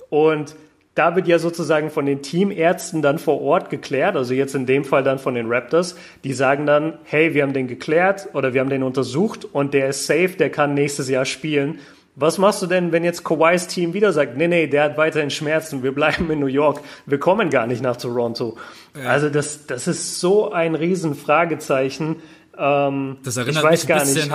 [0.09, 0.55] Und
[0.95, 4.83] da wird ja sozusagen von den Teamärzten dann vor Ort geklärt, also jetzt in dem
[4.83, 8.61] Fall dann von den Raptors, die sagen dann, hey, wir haben den geklärt oder wir
[8.61, 11.79] haben den untersucht und der ist safe, der kann nächstes Jahr spielen.
[12.15, 15.29] Was machst du denn, wenn jetzt Kawhis Team wieder sagt, nee, nee, der hat weiterhin
[15.29, 18.57] Schmerzen, wir bleiben in New York, wir kommen gar nicht nach Toronto.
[18.95, 19.09] Ja.
[19.09, 22.17] Also das, das ist so ein Riesenfragezeichen.
[22.57, 24.31] Ähm, das erinnert ich weiß mich gar nicht.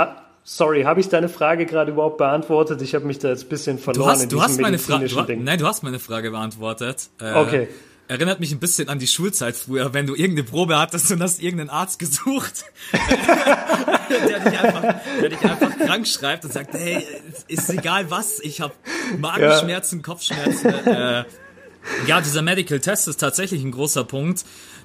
[0.47, 2.83] Sorry, habe ich deine Frage gerade überhaupt beantwortet?
[2.83, 5.37] Ich habe mich da jetzt ein bisschen verloren du hast, in du hast meine Frage,
[5.39, 7.09] Nein, du hast meine Frage beantwortet.
[7.19, 7.69] Äh, okay.
[8.07, 11.43] Erinnert mich ein bisschen an die Schulzeit früher, wenn du irgendeine Probe hattest und hast
[11.43, 17.07] irgendeinen Arzt gesucht, der, dich einfach, der dich einfach krank schreibt und sagt, hey,
[17.49, 18.75] ist egal was, ich habe
[19.19, 20.03] Magenschmerzen, ja.
[20.03, 20.67] Kopfschmerzen.
[20.67, 21.25] Äh,
[22.07, 24.45] ja, dieser Medical Test ist tatsächlich ein großer Punkt,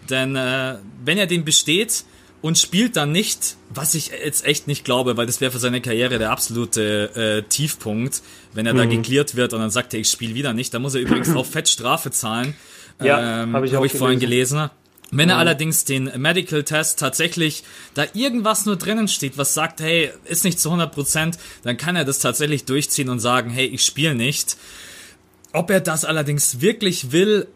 [0.10, 2.06] denn äh, wenn er den besteht,
[2.42, 5.82] und spielt dann nicht, was ich jetzt echt nicht glaube, weil das wäre für seine
[5.82, 8.22] Karriere der absolute äh, Tiefpunkt,
[8.54, 8.78] wenn er mhm.
[8.78, 10.74] da geklärt wird und dann sagt er, ich spiele wieder nicht.
[10.74, 12.56] Da muss er übrigens auch fett Strafe zahlen.
[13.02, 14.70] Ja, ähm, habe ich, hab ich vorhin gelesen.
[15.12, 15.40] Wenn er mhm.
[15.40, 20.60] allerdings den Medical Test tatsächlich da irgendwas nur drinnen steht, was sagt, hey, ist nicht
[20.60, 24.58] zu 100 Prozent, dann kann er das tatsächlich durchziehen und sagen, hey, ich spiele nicht.
[25.52, 27.48] Ob er das allerdings wirklich will,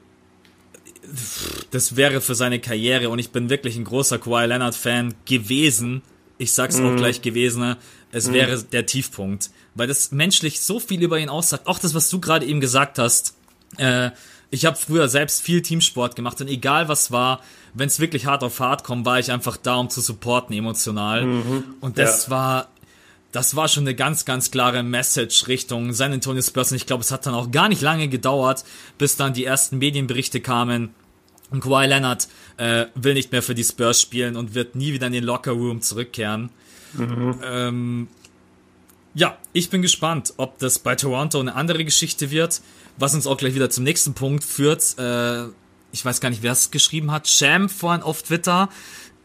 [1.69, 6.01] das wäre für seine Karriere und ich bin wirklich ein großer Kawhi Leonard Fan gewesen.
[6.39, 6.85] Ich sag's mm.
[6.85, 6.97] auch mhm.
[6.97, 7.75] gleich gewesen.
[8.11, 8.33] Es mm.
[8.33, 11.67] wäre der Tiefpunkt, weil das menschlich so viel über ihn aussagt.
[11.67, 13.35] Auch das, was du gerade eben gesagt hast.
[13.77, 14.11] Äh,
[14.53, 17.41] ich habe früher selbst viel Teamsport gemacht und egal was war,
[17.73, 21.25] wenn es wirklich hart auf hart kommt, war ich einfach da, um zu supporten emotional.
[21.25, 21.63] Mhm.
[21.81, 22.31] Und das ja.
[22.31, 22.67] war
[23.31, 26.71] das war schon eine ganz, ganz klare Message Richtung San Antonio Spurs.
[26.71, 28.63] Und ich glaube, es hat dann auch gar nicht lange gedauert,
[28.99, 30.93] bis dann die ersten Medienberichte kamen.
[31.49, 35.07] Und Kawhi Leonard äh, will nicht mehr für die Spurs spielen und wird nie wieder
[35.07, 36.51] in den Locker Room zurückkehren.
[36.93, 37.39] Mhm.
[37.43, 38.07] Ähm,
[39.15, 42.61] ja, ich bin gespannt, ob das bei Toronto eine andere Geschichte wird,
[42.97, 44.97] was uns auch gleich wieder zum nächsten Punkt führt.
[44.97, 45.45] Äh,
[45.91, 47.27] ich weiß gar nicht, wer es geschrieben hat.
[47.27, 48.69] Sham vorhin auf Twitter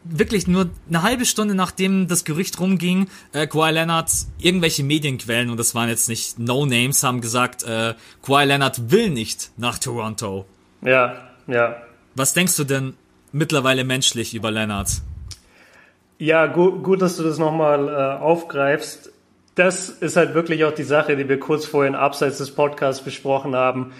[0.03, 5.57] wirklich nur eine halbe Stunde nachdem das Gerücht rumging, äh, Kawhi Leonard, irgendwelche Medienquellen, und
[5.57, 10.45] das waren jetzt nicht No-Names, haben gesagt, äh, Kawhi Leonard will nicht nach Toronto.
[10.81, 11.15] Ja,
[11.47, 11.75] ja.
[12.15, 12.95] Was denkst du denn
[13.31, 14.89] mittlerweile menschlich über Leonard?
[16.17, 19.11] Ja, gut, gut dass du das nochmal äh, aufgreifst.
[19.59, 23.57] Das ist halt wirklich auch die Sache, die wir kurz vorhin abseits des Podcasts besprochen
[23.57, 23.91] haben.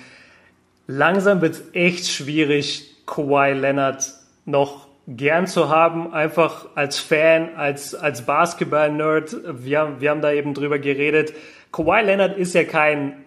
[0.87, 4.09] Langsam wird es echt schwierig, Kawhi Leonard
[4.45, 9.35] noch gern zu haben, einfach als Fan, als, als Basketball-Nerd.
[9.65, 11.33] Wir, wir haben da eben drüber geredet.
[11.73, 13.25] Kawhi Leonard ist ja kein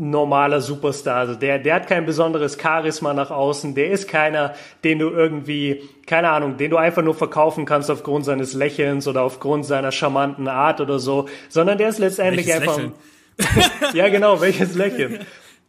[0.00, 1.16] normaler Superstar.
[1.16, 3.74] Also der, der hat kein besonderes Charisma nach außen.
[3.74, 8.24] Der ist keiner, den du irgendwie, keine Ahnung, den du einfach nur verkaufen kannst aufgrund
[8.24, 13.92] seines Lächelns oder aufgrund seiner charmanten Art oder so, sondern der ist letztendlich welches einfach.
[13.94, 15.20] ja, genau, welches Lächeln.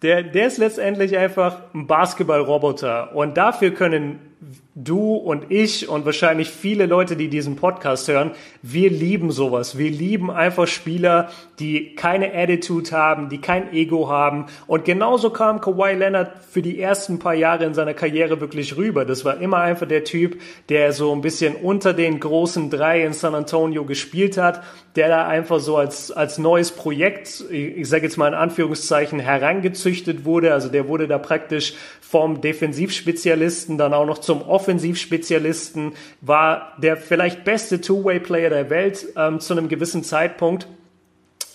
[0.02, 3.14] Der, der ist letztendlich einfach ein Basketball-Roboter.
[3.14, 4.31] Und dafür können
[4.74, 8.32] du und ich und wahrscheinlich viele Leute, die diesen Podcast hören,
[8.64, 9.78] wir lieben sowas.
[9.78, 14.48] Wir lieben einfach Spieler, die keine Attitude haben, die kein Ego haben.
[14.66, 19.06] Und genauso kam Kawhi Leonard für die ersten paar Jahre in seiner Karriere wirklich rüber.
[19.06, 23.14] Das war immer einfach der Typ, der so ein bisschen unter den großen drei in
[23.14, 24.64] San Antonio gespielt hat,
[24.96, 30.26] der da einfach so als, als neues Projekt, ich sage jetzt mal in Anführungszeichen, herangezüchtet
[30.26, 30.54] wurde.
[30.54, 31.74] Also der wurde da praktisch
[32.12, 39.40] vom Defensivspezialisten dann auch noch zum Offensivspezialisten, war der vielleicht beste Two-Way-Player der Welt ähm,
[39.40, 40.68] zu einem gewissen Zeitpunkt.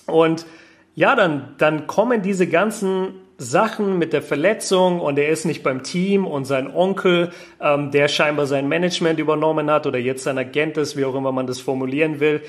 [0.07, 0.47] Und
[0.95, 5.83] ja, dann, dann kommen diese ganzen Sachen mit der Verletzung und er ist nicht beim
[5.83, 10.79] Team und sein Onkel, ähm, der scheinbar sein Management übernommen hat oder jetzt sein Agent
[10.79, 12.41] ist, wie auch immer man das formulieren will,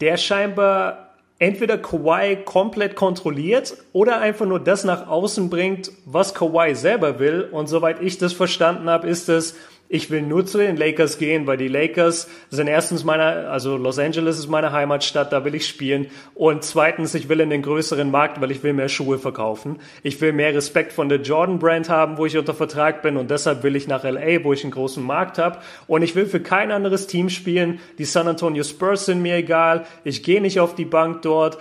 [0.00, 1.09] der scheinbar
[1.40, 7.48] entweder Kawhi komplett kontrolliert oder einfach nur das nach außen bringt, was Kawhi selber will.
[7.50, 9.56] Und soweit ich das verstanden habe, ist es,
[9.92, 13.98] ich will nur zu den Lakers gehen, weil die Lakers sind erstens meine, also Los
[13.98, 16.06] Angeles ist meine Heimatstadt, da will ich spielen.
[16.36, 19.80] Und zweitens, ich will in den größeren Markt, weil ich will mehr Schuhe verkaufen.
[20.04, 23.32] Ich will mehr Respekt von der Jordan Brand haben, wo ich unter Vertrag bin und
[23.32, 25.58] deshalb will ich nach LA, wo ich einen großen Markt habe.
[25.88, 27.80] Und ich will für kein anderes Team spielen.
[27.98, 29.86] Die San Antonio Spurs sind mir egal.
[30.04, 31.58] Ich gehe nicht auf die Bank dort.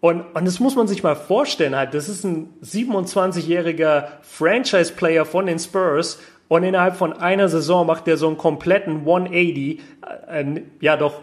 [0.00, 5.46] Und, und das muss man sich mal vorstellen, halt, das ist ein 27-jähriger Franchise-Player von
[5.46, 6.18] den Spurs,
[6.52, 9.80] und innerhalb von einer Saison macht er so einen kompletten 180,
[10.28, 11.14] äh, ja doch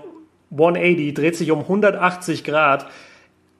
[0.49, 2.87] 180, dreht sich um 180 Grad.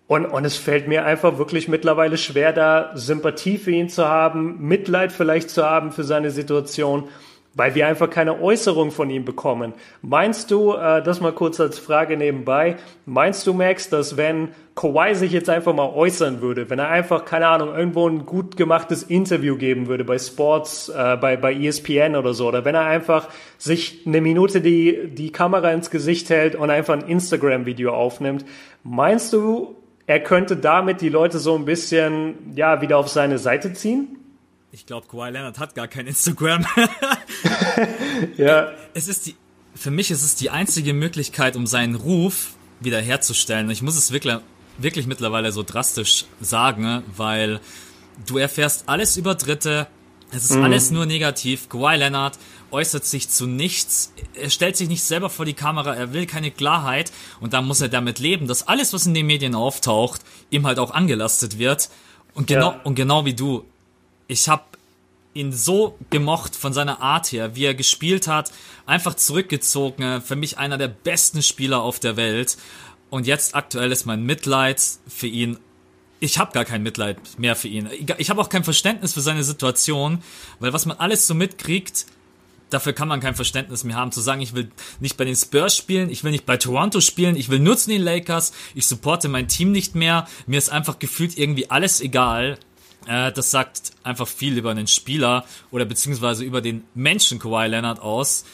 [0.08, 4.58] Und, und es fällt mir einfach wirklich mittlerweile schwer, da Sympathie für ihn zu haben,
[4.60, 7.08] Mitleid vielleicht zu haben für seine Situation.
[7.60, 9.74] Weil wir einfach keine Äußerung von ihm bekommen.
[10.02, 15.14] Meinst du, äh, das mal kurz als Frage nebenbei, meinst du, Max, dass wenn Kawhi
[15.14, 19.04] sich jetzt einfach mal äußern würde, wenn er einfach, keine Ahnung, irgendwo ein gut gemachtes
[19.04, 23.28] Interview geben würde bei Sports, äh, bei, bei ESPN oder so, oder wenn er einfach
[23.58, 28.46] sich eine Minute die, die Kamera ins Gesicht hält und einfach ein Instagram-Video aufnimmt,
[28.86, 29.76] meinst du,
[30.08, 34.19] er könnte damit die Leute so ein bisschen, ja, wieder auf seine Seite ziehen?
[34.72, 36.64] Ich glaube, Kawhi Leonard hat gar kein Instagram.
[38.38, 38.72] ja.
[38.94, 39.36] Es ist die,
[39.74, 43.70] für mich ist es die einzige Möglichkeit, um seinen Ruf wiederherzustellen.
[43.72, 44.38] Ich muss es wirklich,
[44.78, 47.60] wirklich mittlerweile so drastisch sagen, weil
[48.28, 49.88] du erfährst alles über Dritte.
[50.32, 50.66] Es ist mhm.
[50.66, 51.68] alles nur negativ.
[51.70, 52.38] Kawhi Leonard
[52.70, 54.14] äußert sich zu nichts.
[54.36, 55.96] Er stellt sich nicht selber vor die Kamera.
[55.96, 57.12] Er will keine Klarheit.
[57.40, 60.78] Und dann muss er damit leben, dass alles, was in den Medien auftaucht, ihm halt
[60.78, 61.90] auch angelastet wird.
[62.36, 62.82] Und genau, ja.
[62.84, 63.66] und genau wie du,
[64.30, 64.64] ich habe
[65.34, 68.52] ihn so gemocht von seiner Art her, wie er gespielt hat,
[68.86, 72.58] einfach zurückgezogen, für mich einer der besten Spieler auf der Welt.
[73.10, 75.58] Und jetzt aktuell ist mein Mitleid für ihn.
[76.20, 77.90] Ich habe gar kein Mitleid mehr für ihn.
[78.18, 80.22] Ich habe auch kein Verständnis für seine Situation,
[80.60, 82.06] weil was man alles so mitkriegt,
[82.70, 85.76] dafür kann man kein Verständnis mehr haben, zu sagen, ich will nicht bei den Spurs
[85.76, 89.28] spielen, ich will nicht bei Toronto spielen, ich will nur zu den Lakers, ich supporte
[89.28, 92.60] mein Team nicht mehr, mir ist einfach gefühlt irgendwie alles egal.
[93.08, 98.02] Äh, das sagt einfach viel über den Spieler oder beziehungsweise über den Menschen Kawhi Leonard
[98.02, 98.46] aus.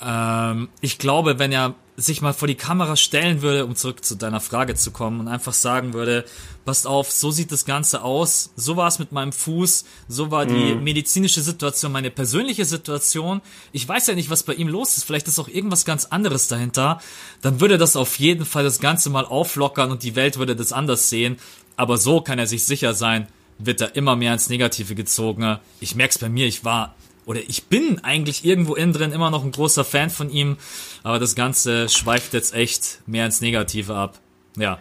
[0.00, 4.14] Ähm, ich glaube, wenn er sich mal vor die Kamera stellen würde, um zurück zu
[4.14, 6.24] deiner Frage zu kommen und einfach sagen würde,
[6.64, 10.46] passt auf, so sieht das Ganze aus, so war es mit meinem Fuß, so war
[10.46, 10.84] die mhm.
[10.84, 13.40] medizinische Situation, meine persönliche Situation.
[13.72, 16.46] Ich weiß ja nicht, was bei ihm los ist, vielleicht ist auch irgendwas ganz anderes
[16.46, 17.00] dahinter.
[17.42, 20.72] Dann würde das auf jeden Fall das Ganze mal auflockern und die Welt würde das
[20.72, 21.36] anders sehen.
[21.74, 23.26] Aber so kann er sich sicher sein,
[23.58, 25.58] wird er immer mehr ins Negative gezogen.
[25.80, 26.94] Ich merk's bei mir, ich war
[27.28, 30.56] oder ich bin eigentlich irgendwo innen drin immer noch ein großer Fan von ihm,
[31.02, 34.18] aber das Ganze schweift jetzt echt mehr ins Negative ab.
[34.56, 34.78] Ja.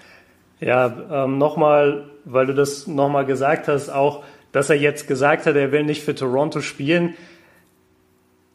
[0.62, 5.56] Ja, ähm, nochmal, weil du das nochmal gesagt hast, auch, dass er jetzt gesagt hat,
[5.56, 7.16] er will nicht für Toronto spielen.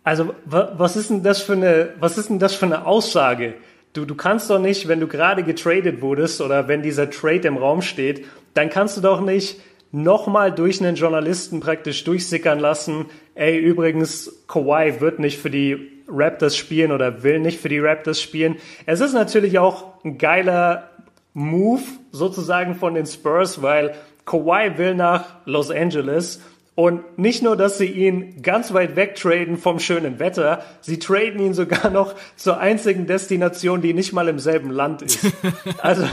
[0.05, 3.55] Also, was ist denn das für eine, was ist denn das für eine Aussage?
[3.93, 7.59] Du, du kannst doch nicht, wenn du gerade getradet wurdest oder wenn dieser Trade im
[7.59, 9.61] Raum steht, dann kannst du doch nicht
[9.93, 16.57] nochmal durch einen Journalisten praktisch durchsickern lassen, ey, übrigens, Kawhi wird nicht für die Raptors
[16.57, 18.57] spielen oder will nicht für die Raptors spielen.
[18.87, 20.91] Es ist natürlich auch ein geiler
[21.35, 26.41] Move sozusagen von den Spurs, weil Kawhi will nach Los Angeles
[26.75, 31.39] und nicht nur, dass sie ihn ganz weit weg traden vom schönen Wetter, sie traden
[31.39, 35.19] ihn sogar noch zur einzigen Destination, die nicht mal im selben Land ist.
[35.83, 36.05] also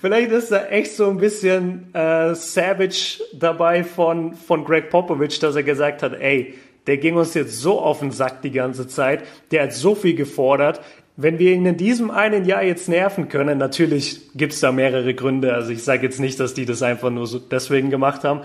[0.00, 5.56] vielleicht ist da echt so ein bisschen äh, Savage dabei von, von Greg Popovich, dass
[5.56, 6.54] er gesagt hat, ey,
[6.86, 10.14] der ging uns jetzt so auf den Sack die ganze Zeit, der hat so viel
[10.14, 10.80] gefordert.
[11.16, 15.52] Wenn wir ihn in diesem einen Jahr jetzt nerven können, natürlich gibt's da mehrere Gründe.
[15.52, 18.42] Also ich sage jetzt nicht, dass die das einfach nur so deswegen gemacht haben.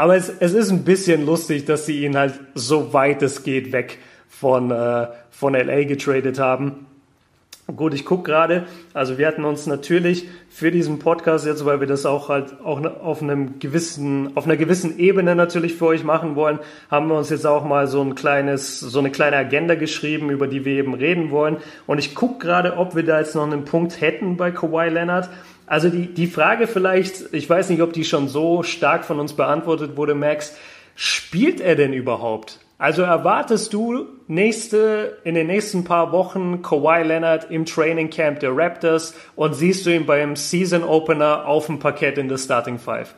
[0.00, 3.70] Aber es, es ist ein bisschen lustig, dass sie ihn halt so weit es geht
[3.70, 3.98] weg
[4.30, 6.86] von, äh, von LA getradet haben.
[7.76, 11.86] Gut, ich gucke gerade, also wir hatten uns natürlich für diesen Podcast jetzt, weil wir
[11.86, 16.34] das auch halt auch auf einem gewissen, auf einer gewissen Ebene natürlich für euch machen
[16.34, 16.60] wollen,
[16.90, 20.46] haben wir uns jetzt auch mal so ein kleines, so eine kleine Agenda geschrieben, über
[20.46, 21.58] die wir eben reden wollen.
[21.86, 25.28] Und ich gucke gerade, ob wir da jetzt noch einen Punkt hätten bei Kawhi Leonard.
[25.70, 29.34] Also die, die Frage vielleicht, ich weiß nicht, ob die schon so stark von uns
[29.34, 30.56] beantwortet wurde, Max,
[30.96, 32.58] spielt er denn überhaupt?
[32.76, 38.50] Also erwartest du nächste, in den nächsten paar Wochen Kawhi Leonard im Training Camp der
[38.56, 43.14] Raptors und siehst du ihn beim Season Opener auf dem Parkett in der Starting Five?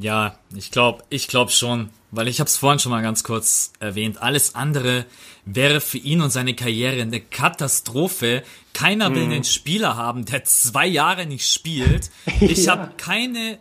[0.00, 3.72] Ja, ich glaube, ich glaube schon, weil ich habe es vorhin schon mal ganz kurz
[3.80, 4.22] erwähnt.
[4.22, 5.04] Alles andere
[5.44, 8.42] wäre für ihn und seine Karriere eine Katastrophe.
[8.72, 9.32] Keiner will hm.
[9.32, 12.10] einen Spieler haben, der zwei Jahre nicht spielt.
[12.40, 12.72] Ich ja.
[12.72, 13.58] habe keine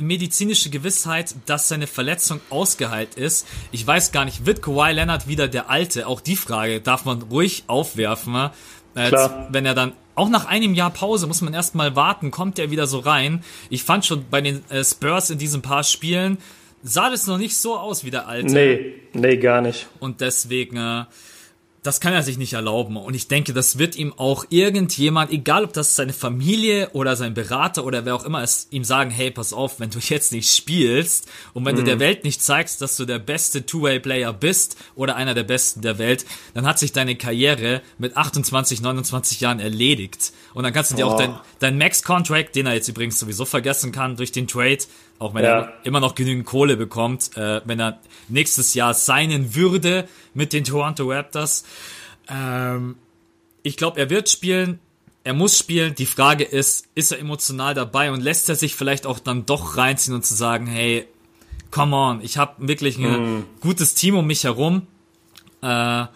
[0.00, 3.46] medizinische Gewissheit, dass seine Verletzung ausgeheilt ist.
[3.72, 6.06] Ich weiß gar nicht, wird Kawhi Leonard wieder der Alte?
[6.06, 8.50] Auch die Frage darf man ruhig aufwerfen.
[8.94, 9.12] Äh,
[9.50, 12.86] wenn er dann auch nach einem Jahr Pause muss man erstmal warten, kommt er wieder
[12.86, 13.42] so rein.
[13.70, 16.38] Ich fand schon bei den äh, Spurs in diesen paar Spielen
[16.82, 18.52] sah das noch nicht so aus wie der alte.
[18.52, 19.88] Nee, nee, gar nicht.
[19.98, 21.04] Und deswegen äh,
[21.82, 22.96] das kann er sich nicht erlauben.
[22.96, 27.34] Und ich denke, das wird ihm auch irgendjemand, egal ob das seine Familie oder sein
[27.34, 30.54] Berater oder wer auch immer ist, ihm sagen, hey, pass auf, wenn du jetzt nicht
[30.54, 31.80] spielst und wenn mhm.
[31.80, 35.80] du der Welt nicht zeigst, dass du der beste Two-Way-Player bist oder einer der besten
[35.80, 40.32] der Welt, dann hat sich deine Karriere mit 28, 29 Jahren erledigt.
[40.54, 41.10] Und dann kannst du dir oh.
[41.10, 44.78] auch dein, dein Max-Contract, den er jetzt übrigens sowieso vergessen kann durch den Trade,
[45.18, 45.60] auch wenn ja.
[45.60, 50.64] er immer noch genügend Kohle bekommt, äh, wenn er nächstes Jahr signen würde mit den
[50.64, 51.64] Toronto Raptors.
[52.28, 52.96] Ähm,
[53.62, 54.78] ich glaube, er wird spielen.
[55.24, 55.94] Er muss spielen.
[55.94, 59.76] Die Frage ist, ist er emotional dabei und lässt er sich vielleicht auch dann doch
[59.76, 61.06] reinziehen und zu sagen, hey,
[61.70, 63.44] come on, ich habe wirklich ein mm.
[63.60, 64.86] gutes Team um mich herum.
[65.62, 66.06] Äh,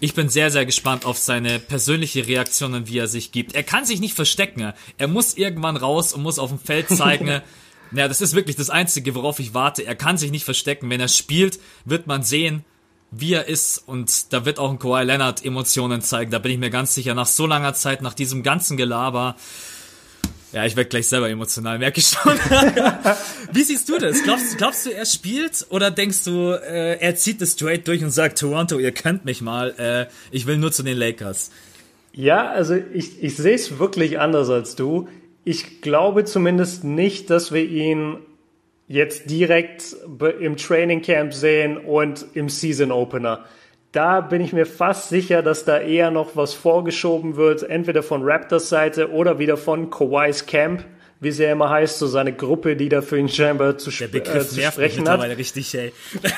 [0.00, 3.54] ich bin sehr, sehr gespannt auf seine persönliche Reaktion und wie er sich gibt.
[3.54, 4.72] Er kann sich nicht verstecken.
[4.98, 7.42] Er muss irgendwann raus und muss auf dem Feld zeigen.
[7.92, 9.84] naja, das ist wirklich das Einzige, worauf ich warte.
[9.84, 10.90] Er kann sich nicht verstecken.
[10.90, 12.64] Wenn er spielt, wird man sehen,
[13.10, 16.30] wie er ist und da wird auch ein Kawhi Leonard Emotionen zeigen.
[16.30, 17.14] Da bin ich mir ganz sicher.
[17.14, 19.36] Nach so langer Zeit, nach diesem ganzen Gelaber,
[20.52, 22.32] ja, ich werde gleich selber emotional, merke ich schon.
[23.52, 24.22] Wie siehst du das?
[24.22, 28.10] Glaubst, glaubst du, er spielt oder denkst du, äh, er zieht das straight durch und
[28.10, 31.50] sagt, Toronto, ihr könnt mich mal, äh, ich will nur zu den Lakers?
[32.12, 35.08] Ja, also ich, ich sehe es wirklich anders als du.
[35.44, 38.18] Ich glaube zumindest nicht, dass wir ihn
[38.86, 39.96] jetzt direkt
[40.40, 43.44] im Training Camp sehen und im Season Opener.
[43.90, 48.22] Da bin ich mir fast sicher, dass da eher noch was vorgeschoben wird, entweder von
[48.22, 50.84] Raptors Seite oder wieder von Kawhi's Camp,
[51.20, 54.16] wie es ja immer heißt, so seine Gruppe, die da für ihn scheinbar zu, sp
[54.16, 55.20] äh, zu sprechen hat.
[55.20, 55.92] richtig, ey.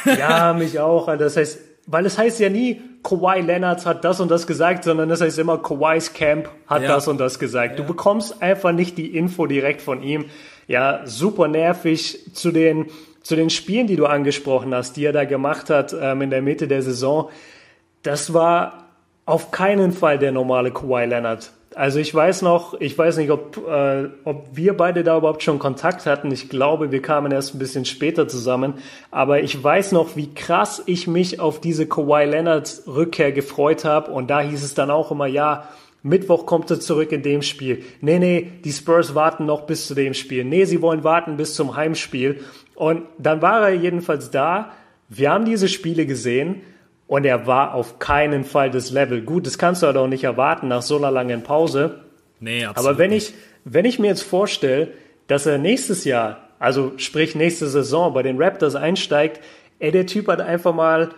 [0.04, 1.16] ja, mich auch.
[1.16, 5.10] Das heißt, weil es heißt ja nie, Kawhi Leonard hat das und das gesagt, sondern
[5.10, 6.88] es heißt immer, Kawhi's Camp hat ja.
[6.88, 7.72] das und das gesagt.
[7.72, 7.76] Ja.
[7.76, 10.26] Du bekommst einfach nicht die Info direkt von ihm
[10.66, 12.86] ja, super nervig zu den,
[13.22, 16.42] zu den Spielen, die du angesprochen hast, die er da gemacht hat ähm, in der
[16.42, 17.30] Mitte der Saison.
[18.02, 18.84] Das war
[19.26, 21.52] auf keinen Fall der normale Kawhi Leonard.
[21.74, 25.58] Also ich weiß noch, ich weiß nicht, ob, äh, ob wir beide da überhaupt schon
[25.58, 26.30] Kontakt hatten.
[26.30, 28.74] Ich glaube, wir kamen erst ein bisschen später zusammen.
[29.10, 34.12] Aber ich weiß noch, wie krass ich mich auf diese Kawhi Leonard Rückkehr gefreut habe.
[34.12, 35.68] Und da hieß es dann auch immer, ja,
[36.02, 37.82] Mittwoch kommt er zurück in dem Spiel.
[38.00, 40.44] Nee, nee, die Spurs warten noch bis zu dem Spiel.
[40.44, 42.40] Nee, sie wollen warten bis zum Heimspiel.
[42.74, 44.72] Und dann war er jedenfalls da.
[45.08, 46.60] Wir haben diese Spiele gesehen
[47.06, 49.22] und er war auf keinen Fall das Level.
[49.22, 52.00] Gut, das kannst du halt auch nicht erwarten nach so einer langen Pause.
[52.40, 52.90] Nee, absolut.
[52.90, 54.88] Aber wenn ich, wenn ich mir jetzt vorstelle,
[55.26, 59.40] dass er nächstes Jahr, also sprich nächste Saison bei den Raptors einsteigt,
[59.78, 61.10] ey, der Typ hat einfach mal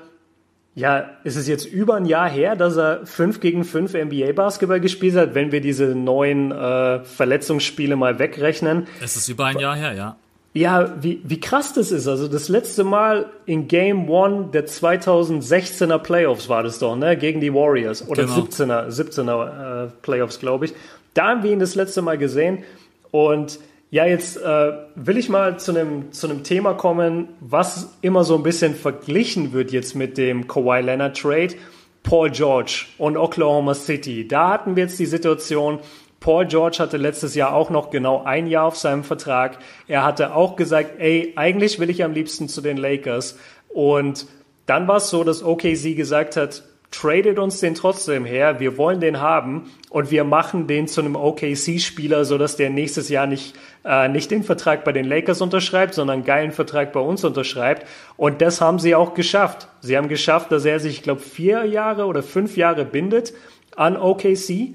[0.76, 5.16] ja, ist es jetzt über ein Jahr her, dass er 5 gegen 5 NBA-Basketball gespielt
[5.16, 8.86] hat, wenn wir diese neuen äh, Verletzungsspiele mal wegrechnen?
[9.02, 10.16] Es ist über ein Jahr her, ja.
[10.56, 12.08] Ja, wie, wie krass das ist.
[12.08, 17.14] Also das letzte Mal in Game One der 2016er Playoffs war das doch, ne?
[17.18, 18.08] Gegen die Warriors.
[18.08, 18.38] Oder genau.
[18.38, 20.72] 17er, 17er äh, Playoffs, glaube ich.
[21.12, 22.64] Da haben wir ihn das letzte Mal gesehen.
[23.10, 23.58] Und
[23.90, 28.34] ja, jetzt äh, will ich mal zu einem zu einem Thema kommen, was immer so
[28.36, 31.54] ein bisschen verglichen wird jetzt mit dem Kawhi Leonard Trade.
[32.02, 34.26] Paul George und Oklahoma City.
[34.26, 35.80] Da hatten wir jetzt die Situation,
[36.26, 39.58] Paul George hatte letztes Jahr auch noch genau ein Jahr auf seinem Vertrag.
[39.86, 43.38] Er hatte auch gesagt, ey, eigentlich will ich am liebsten zu den Lakers.
[43.68, 44.26] Und
[44.66, 48.98] dann war es so, dass OKC gesagt hat, tradet uns den trotzdem her, wir wollen
[48.98, 54.08] den haben und wir machen den zu einem OKC-Spieler, sodass der nächstes Jahr nicht, äh,
[54.08, 57.86] nicht den Vertrag bei den Lakers unterschreibt, sondern einen geilen Vertrag bei uns unterschreibt.
[58.16, 59.68] Und das haben sie auch geschafft.
[59.80, 63.32] Sie haben geschafft, dass er sich, ich glaube, vier Jahre oder fünf Jahre bindet
[63.76, 64.74] an OKC.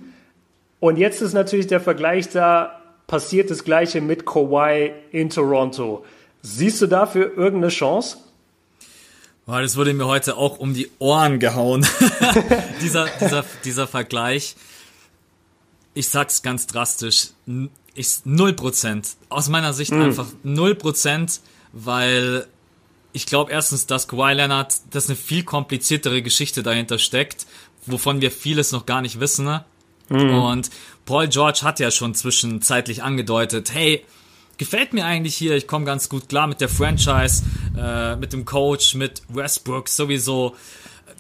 [0.81, 6.03] Und jetzt ist natürlich der Vergleich da, passiert das gleiche mit Kawhi in Toronto.
[6.41, 8.17] Siehst du dafür irgendeine Chance?
[9.45, 11.85] Boah, das wurde mir heute auch um die Ohren gehauen.
[12.81, 14.55] dieser, dieser, dieser Vergleich.
[15.93, 17.31] Ich sag's ganz drastisch.
[17.93, 19.09] Ist null Prozent.
[19.29, 20.01] Aus meiner Sicht mm.
[20.01, 21.41] einfach null Prozent,
[21.73, 22.47] weil
[23.13, 27.45] ich glaube erstens, dass Kawhi Leonard, dass eine viel kompliziertere Geschichte dahinter steckt,
[27.85, 29.59] wovon wir vieles noch gar nicht wissen.
[30.11, 30.33] Mm.
[30.33, 30.69] Und
[31.05, 34.05] Paul George hat ja schon zwischenzeitlich angedeutet, hey,
[34.57, 35.55] gefällt mir eigentlich hier.
[35.55, 37.43] Ich komme ganz gut klar mit der Franchise,
[37.77, 40.55] äh, mit dem Coach, mit Westbrook sowieso.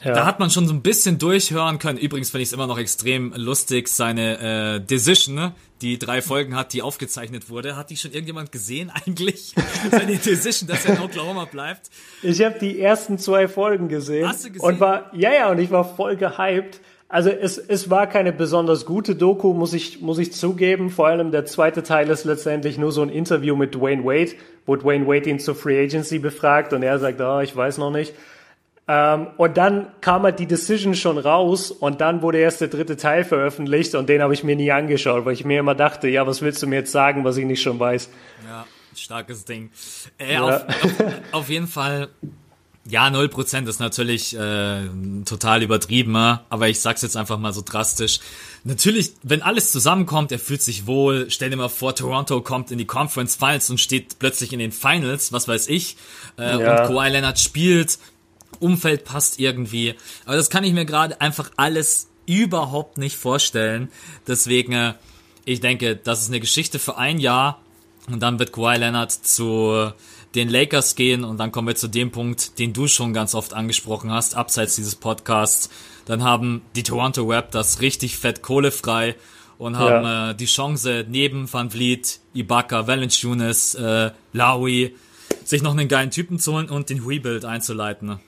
[0.03, 0.13] Ja.
[0.13, 1.97] Da hat man schon so ein bisschen durchhören können.
[1.97, 5.53] Übrigens finde ich es immer noch extrem lustig, seine äh, Decision, ne?
[5.81, 7.75] die drei Folgen hat, die aufgezeichnet wurde.
[7.75, 9.53] Hat die schon irgendjemand gesehen eigentlich?
[9.89, 11.89] seine Decision, dass er in Oklahoma bleibt.
[12.23, 14.27] Ich habe die ersten zwei Folgen gesehen.
[14.27, 14.65] Hast du gesehen?
[14.67, 16.79] Und war, ja, ja, und ich war voll gehypt.
[17.11, 20.89] Also es, es war keine besonders gute Doku, muss ich, muss ich zugeben.
[20.89, 24.31] Vor allem der zweite Teil ist letztendlich nur so ein Interview mit Dwayne Wade,
[24.65, 27.91] wo Dwayne Wade ihn zur Free Agency befragt und er sagt, oh, ich weiß noch
[27.91, 28.13] nicht.
[28.87, 32.95] Ähm, und dann kam halt die Decision schon raus und dann wurde erst der dritte
[32.95, 36.25] Teil veröffentlicht und den habe ich mir nie angeschaut, weil ich mir immer dachte, ja,
[36.25, 38.09] was willst du mir jetzt sagen, was ich nicht schon weiß?
[38.47, 39.69] Ja, starkes Ding.
[40.17, 40.43] Äh, ja.
[40.43, 42.07] auf, auf, auf jeden Fall
[42.89, 44.89] Ja, 0% ist natürlich äh,
[45.25, 48.19] total übertrieben, aber ich sag's jetzt einfach mal so drastisch.
[48.63, 51.29] Natürlich, wenn alles zusammenkommt, er fühlt sich wohl.
[51.29, 54.71] Stell dir mal vor, Toronto kommt in die Conference Finals und steht plötzlich in den
[54.71, 55.95] Finals, was weiß ich.
[56.39, 56.81] Äh, ja.
[56.81, 57.99] Und Kawhi Leonard spielt,
[58.59, 59.95] Umfeld passt irgendwie.
[60.25, 63.91] Aber das kann ich mir gerade einfach alles überhaupt nicht vorstellen.
[64.25, 64.93] Deswegen, äh,
[65.45, 67.61] ich denke, das ist eine Geschichte für ein Jahr
[68.09, 69.91] und dann wird Kawhi Leonard zu
[70.35, 73.53] den Lakers gehen und dann kommen wir zu dem Punkt, den du schon ganz oft
[73.53, 75.69] angesprochen hast, abseits dieses Podcasts.
[76.05, 79.15] Dann haben die Toronto Raptors richtig fett Kohle frei
[79.57, 80.31] und haben ja.
[80.31, 84.95] äh, die Chance neben Van Vliet, Ibaka, Valanciunas, äh, Lowry
[85.43, 88.19] sich noch einen geilen Typen zu holen und den Rebuild einzuleiten.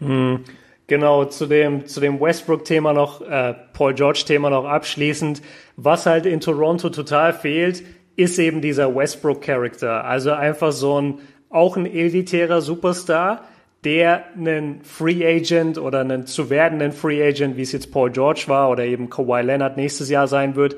[0.00, 0.44] Mhm.
[0.88, 5.42] Genau, zu dem, zu dem Westbrook-Thema noch, äh, Paul George-Thema noch abschließend.
[5.76, 7.82] Was halt in Toronto total fehlt,
[8.14, 10.04] ist eben dieser Westbrook-Charakter.
[10.04, 11.18] Also einfach so ein,
[11.56, 13.42] auch ein elitärer Superstar,
[13.84, 18.44] der einen Free Agent oder einen zu werdenden Free Agent, wie es jetzt Paul George
[18.46, 20.76] war oder eben Kawhi Leonard nächstes Jahr sein wird,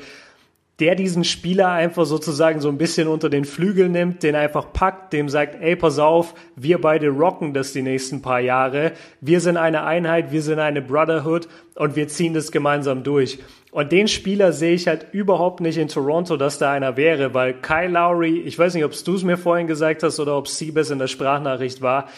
[0.80, 5.12] der diesen Spieler einfach sozusagen so ein bisschen unter den Flügel nimmt, den einfach packt,
[5.12, 8.92] dem sagt, ey, pass auf, wir beide rocken das die nächsten paar Jahre.
[9.20, 13.40] Wir sind eine Einheit, wir sind eine Brotherhood und wir ziehen das gemeinsam durch.
[13.72, 17.54] Und den Spieler sehe ich halt überhaupt nicht in Toronto, dass da einer wäre, weil
[17.54, 20.90] Kyle Lowry, ich weiß nicht, ob du es mir vorhin gesagt hast oder ob Siebes
[20.90, 22.08] in der Sprachnachricht war,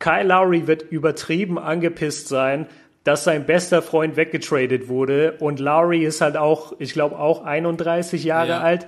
[0.00, 2.66] Kyle Lowry wird übertrieben angepisst sein,
[3.08, 5.36] dass sein bester Freund weggetradet wurde.
[5.38, 8.60] Und Lowry ist halt auch, ich glaube, auch 31 Jahre ja.
[8.60, 8.86] alt.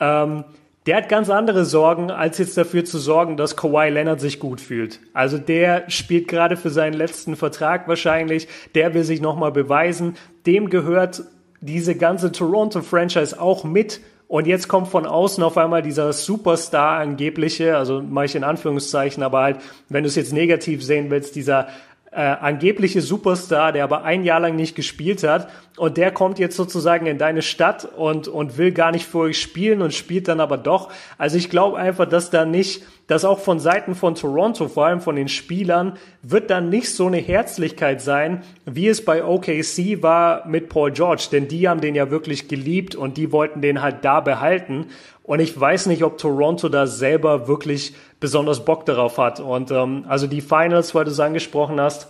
[0.00, 0.42] Ähm,
[0.86, 4.60] der hat ganz andere Sorgen, als jetzt dafür zu sorgen, dass Kawhi Leonard sich gut
[4.60, 4.98] fühlt.
[5.14, 8.48] Also der spielt gerade für seinen letzten Vertrag wahrscheinlich.
[8.74, 10.16] Der will sich nochmal beweisen.
[10.46, 11.22] Dem gehört
[11.60, 14.00] diese ganze Toronto-Franchise auch mit.
[14.26, 19.24] Und jetzt kommt von außen auf einmal dieser Superstar angebliche, also mache ich in Anführungszeichen,
[19.24, 19.56] aber halt,
[19.88, 21.66] wenn du es jetzt negativ sehen willst, dieser
[22.12, 25.48] äh, angebliche Superstar, der aber ein Jahr lang nicht gespielt hat
[25.80, 29.40] und der kommt jetzt sozusagen in deine Stadt und, und will gar nicht für euch
[29.40, 30.90] spielen und spielt dann aber doch.
[31.16, 35.00] Also ich glaube einfach, dass da nicht, dass auch von Seiten von Toronto, vor allem
[35.00, 40.46] von den Spielern, wird dann nicht so eine Herzlichkeit sein, wie es bei OKC war
[40.46, 44.04] mit Paul George, denn die haben den ja wirklich geliebt und die wollten den halt
[44.04, 44.88] da behalten.
[45.22, 49.40] Und ich weiß nicht, ob Toronto da selber wirklich besonders Bock darauf hat.
[49.40, 52.08] Und ähm, also die Finals, weil du es angesprochen hast,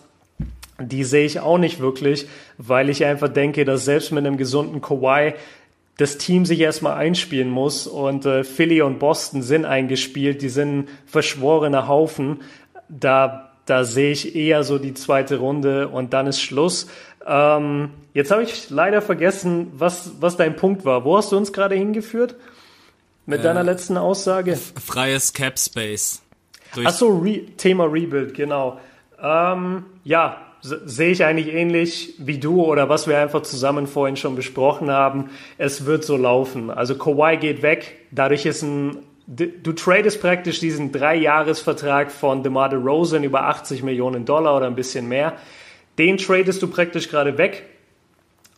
[0.80, 2.26] die sehe ich auch nicht wirklich,
[2.58, 5.34] weil ich einfach denke, dass selbst mit einem gesunden Kawhi
[5.96, 10.88] das Team sich erstmal einspielen muss und äh, Philly und Boston sind eingespielt, die sind
[11.04, 12.40] verschworene Haufen.
[12.88, 16.86] Da, da sehe ich eher so die zweite Runde und dann ist Schluss.
[17.26, 21.04] Ähm, jetzt habe ich leider vergessen, was, was dein Punkt war.
[21.04, 22.34] Wo hast du uns gerade hingeführt?
[23.26, 24.56] Mit äh, deiner letzten Aussage?
[24.56, 26.22] Freies Cap Space.
[26.82, 28.80] Achso, Re Thema Rebuild, genau.
[29.22, 34.36] Ähm, ja, sehe ich eigentlich ähnlich wie du oder was wir einfach zusammen vorhin schon
[34.36, 35.30] besprochen haben.
[35.58, 36.70] Es wird so laufen.
[36.70, 38.98] Also Kawhi geht weg, dadurch ist ein
[39.32, 45.08] Du tradest praktisch diesen Drei-Jahres-Vertrag von DeMar DeRozan über 80 Millionen Dollar oder ein bisschen
[45.08, 45.34] mehr.
[45.98, 47.62] Den tradest du praktisch gerade weg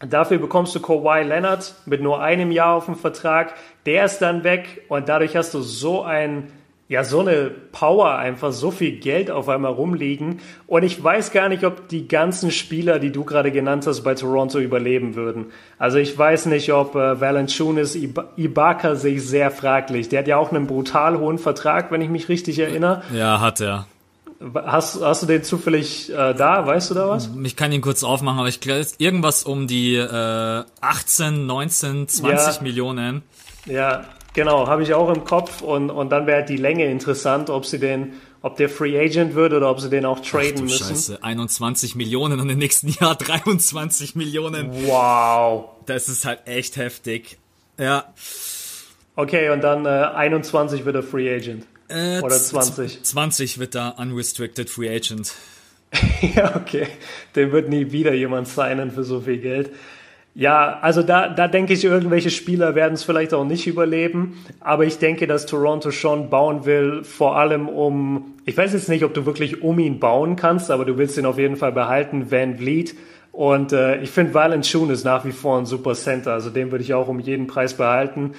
[0.08, 3.54] Dafür bekommst du Kawhi Leonard mit nur einem Jahr auf dem Vertrag.
[3.86, 6.50] Der ist dann weg und dadurch hast du so ein,
[6.88, 10.40] ja, so eine Power einfach, so viel Geld auf einmal rumliegen.
[10.66, 14.14] Und ich weiß gar nicht, ob die ganzen Spieler, die du gerade genannt hast, bei
[14.14, 15.46] Toronto überleben würden.
[15.78, 17.96] Also ich weiß nicht, ob äh, Valanciunas,
[18.36, 20.10] Ibaka sehe ich sehr fraglich.
[20.10, 23.02] Der hat ja auch einen brutal hohen Vertrag, wenn ich mich richtig erinnere.
[23.14, 23.86] Ja, hat er.
[24.54, 26.66] Hast, hast du den zufällig äh, da?
[26.66, 27.30] Weißt du da was?
[27.44, 32.56] Ich kann ihn kurz aufmachen, aber ich glaube, irgendwas um die äh, 18, 19, 20
[32.56, 32.62] ja.
[32.62, 33.22] Millionen.
[33.66, 37.66] Ja, genau, habe ich auch im Kopf und, und dann wäre die Länge interessant, ob
[37.66, 40.62] sie den, ob der Free Agent wird oder ob sie den auch traden Ach, du
[40.64, 40.88] müssen.
[40.88, 44.70] Scheiße, 21 Millionen und im nächsten Jahr 23 Millionen.
[44.86, 45.70] Wow.
[45.86, 47.38] Das ist halt echt heftig.
[47.78, 48.12] Ja.
[49.16, 51.66] Okay, und dann äh, 21 wird er Free Agent.
[51.88, 53.02] Äh, Oder 20?
[53.02, 55.34] 20 wird da Unrestricted Free Agent.
[56.34, 56.86] ja, okay.
[57.36, 59.70] Den wird nie wieder jemand signen für so viel Geld.
[60.34, 64.42] Ja, also da, da denke ich, irgendwelche Spieler werden es vielleicht auch nicht überleben.
[64.60, 69.04] Aber ich denke, dass Toronto schon bauen will, vor allem um, ich weiß jetzt nicht,
[69.04, 72.30] ob du wirklich um ihn bauen kannst, aber du willst ihn auf jeden Fall behalten,
[72.30, 72.96] Van Vliet.
[73.30, 74.32] Und äh, ich finde,
[74.92, 76.32] ist nach wie vor ein super Center.
[76.32, 78.32] Also den würde ich auch um jeden Preis behalten.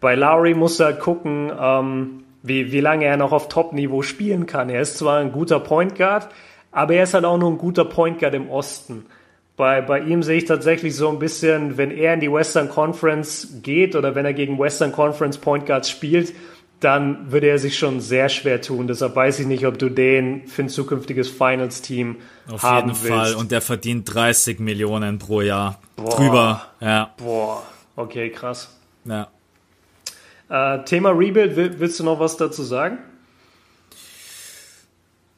[0.00, 4.46] Bei Lowry muss er halt gucken, ähm, wie, wie lange er noch auf Top-Niveau spielen
[4.46, 4.70] kann.
[4.70, 6.28] Er ist zwar ein guter Point Guard,
[6.72, 9.06] aber er ist halt auch nur ein guter Point Guard im Osten.
[9.60, 13.58] Bei, bei ihm sehe ich tatsächlich so ein bisschen, wenn er in die Western Conference
[13.62, 16.32] geht oder wenn er gegen Western Conference Point Guards spielt,
[16.80, 18.86] dann würde er sich schon sehr schwer tun.
[18.86, 22.64] Deshalb weiß ich nicht, ob du den für ein zukünftiges Finals-Team haben willst.
[22.64, 23.34] Auf jeden Fall.
[23.34, 25.78] Und der verdient 30 Millionen pro Jahr.
[25.96, 26.16] Boah.
[26.16, 27.12] Drüber, ja.
[27.18, 27.62] Boah,
[27.96, 28.74] okay, krass.
[29.04, 29.28] Ja.
[30.48, 32.96] Äh, Thema Rebuild, willst du noch was dazu sagen?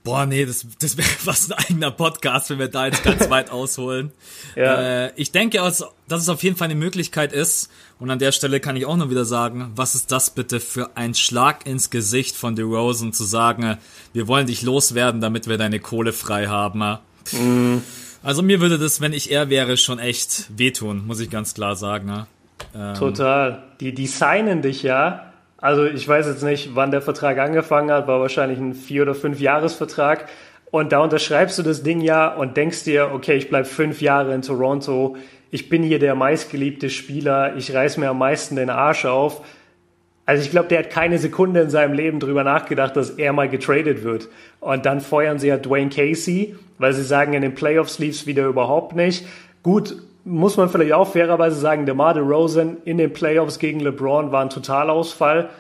[0.05, 3.50] Boah, nee, das, das wäre fast ein eigener Podcast, wenn wir da jetzt ganz weit
[3.53, 4.12] ausholen.
[4.57, 5.07] Ja.
[5.07, 7.70] Äh, ich denke, dass es auf jeden Fall eine Möglichkeit ist.
[8.00, 10.96] Und an der Stelle kann ich auch noch wieder sagen, was ist das bitte für
[10.96, 13.78] ein Schlag ins Gesicht von DeRozan zu sagen,
[14.12, 16.98] wir wollen dich loswerden, damit wir deine Kohle frei haben.
[17.30, 17.82] Mhm.
[18.24, 21.76] Also mir würde das, wenn ich er wäre, schon echt wehtun, muss ich ganz klar
[21.76, 22.26] sagen.
[22.74, 23.62] Ähm, Total.
[23.80, 25.32] Die, die signen dich ja
[25.63, 29.15] also ich weiß jetzt nicht, wann der Vertrag angefangen hat, war wahrscheinlich ein vier oder
[29.15, 30.29] fünf Jahresvertrag.
[30.73, 34.35] Und da unterschreibst du das Ding ja und denkst dir, okay, ich bleib fünf Jahre
[34.35, 35.17] in Toronto,
[35.53, 39.45] ich bin hier der meistgeliebte Spieler, ich reiß mir am meisten den Arsch auf.
[40.27, 43.49] Also ich glaube, der hat keine Sekunde in seinem Leben drüber nachgedacht, dass er mal
[43.49, 44.29] getradet wird.
[44.59, 48.47] Und dann feuern sie ja Dwayne Casey, weil sie sagen, in den Playoffs lief's wieder
[48.47, 49.27] überhaupt nicht.
[49.63, 49.95] Gut,
[50.25, 54.43] muss man vielleicht auch fairerweise sagen, der DeMar Rosen in den Playoffs gegen LeBron war
[54.43, 55.51] ein Totalausfall.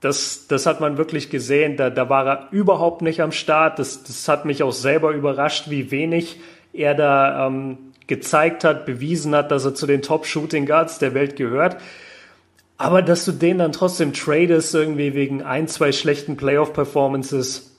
[0.00, 1.76] Das, das hat man wirklich gesehen.
[1.76, 3.78] Da, da war er überhaupt nicht am Start.
[3.78, 6.40] Das, das hat mich auch selber überrascht, wie wenig
[6.72, 11.36] er da ähm, gezeigt hat, bewiesen hat, dass er zu den Top-Shooting Guards der Welt
[11.36, 11.76] gehört.
[12.76, 17.76] Aber dass du den dann trotzdem tradest, irgendwie wegen ein, zwei schlechten Playoff-Performances,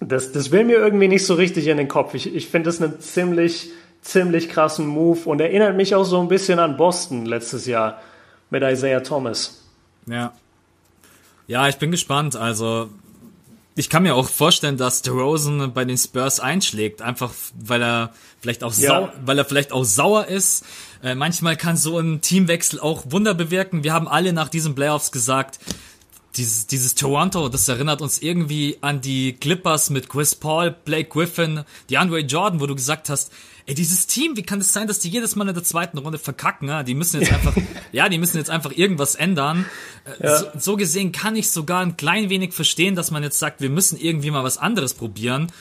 [0.00, 2.14] das, das will mir irgendwie nicht so richtig in den Kopf.
[2.14, 3.70] Ich, ich finde das eine ziemlich
[4.02, 8.00] ziemlich krassen Move und erinnert mich auch so ein bisschen an Boston letztes Jahr
[8.50, 9.62] mit Isaiah Thomas.
[10.06, 10.32] Ja.
[11.46, 12.36] Ja, ich bin gespannt.
[12.36, 12.88] Also,
[13.74, 18.64] ich kann mir auch vorstellen, dass DeRozan bei den Spurs einschlägt, einfach weil er vielleicht
[18.64, 18.88] auch ja.
[18.88, 20.64] sau weil er vielleicht auch sauer ist.
[21.02, 23.84] Äh, manchmal kann so ein Teamwechsel auch Wunder bewirken.
[23.84, 25.58] Wir haben alle nach diesen Playoffs gesagt,
[26.36, 31.64] dieses, dieses Toronto, das erinnert uns irgendwie an die Clippers mit Chris Paul, Blake Griffin,
[31.88, 33.32] die Andre Jordan, wo du gesagt hast,
[33.68, 35.98] ey, dieses Team, wie kann es das sein, dass die jedes Mal in der zweiten
[35.98, 36.68] Runde verkacken?
[36.68, 36.82] Ja?
[36.82, 37.54] Die müssen jetzt einfach,
[37.92, 39.66] ja, die müssen jetzt einfach irgendwas ändern.
[40.04, 40.38] Äh, ja.
[40.38, 43.68] So, so, gesehen kann ich sogar ein klein wenig verstehen, dass man jetzt sagt, wir
[43.68, 45.52] müssen irgendwie mal was anderes probieren.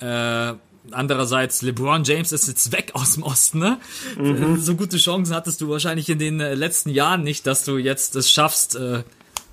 [0.00, 0.52] Äh,
[0.90, 3.80] andererseits, LeBron James ist jetzt weg aus dem Osten, ne?
[4.18, 4.60] Mhm.
[4.60, 8.16] So gute Chancen hattest du wahrscheinlich in den äh, letzten Jahren nicht, dass du jetzt
[8.16, 9.02] es schaffst, äh,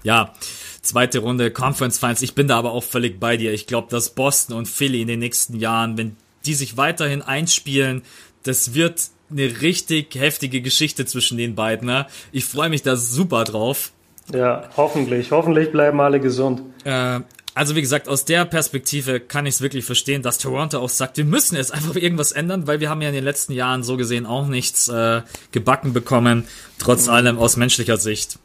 [0.04, 0.34] ja,
[0.82, 2.22] zweite Runde Conference Finals.
[2.22, 3.54] Ich bin da aber auch völlig bei dir.
[3.54, 8.04] Ich glaube, dass Boston und Philly in den nächsten Jahren, wenn die sich weiterhin einspielen.
[8.44, 11.88] Das wird eine richtig heftige Geschichte zwischen den beiden.
[11.88, 12.06] Ne?
[12.32, 13.91] Ich freue mich da super drauf.
[14.32, 15.32] Ja, hoffentlich.
[15.32, 16.62] Hoffentlich bleiben alle gesund.
[16.86, 17.22] Äh,
[17.56, 21.18] also wie gesagt, aus der Perspektive kann ich es wirklich verstehen, dass Toronto auch sagt,
[21.18, 23.98] wir müssen jetzt einfach irgendwas ändern, weil wir haben ja in den letzten Jahren so
[23.98, 25.22] gesehen auch nichts äh,
[25.52, 26.46] gebacken bekommen.
[26.80, 27.14] Trotz mhm.
[27.14, 28.39] allem aus menschlicher Sicht.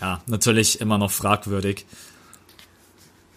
[0.00, 1.84] Ja, natürlich immer noch fragwürdig.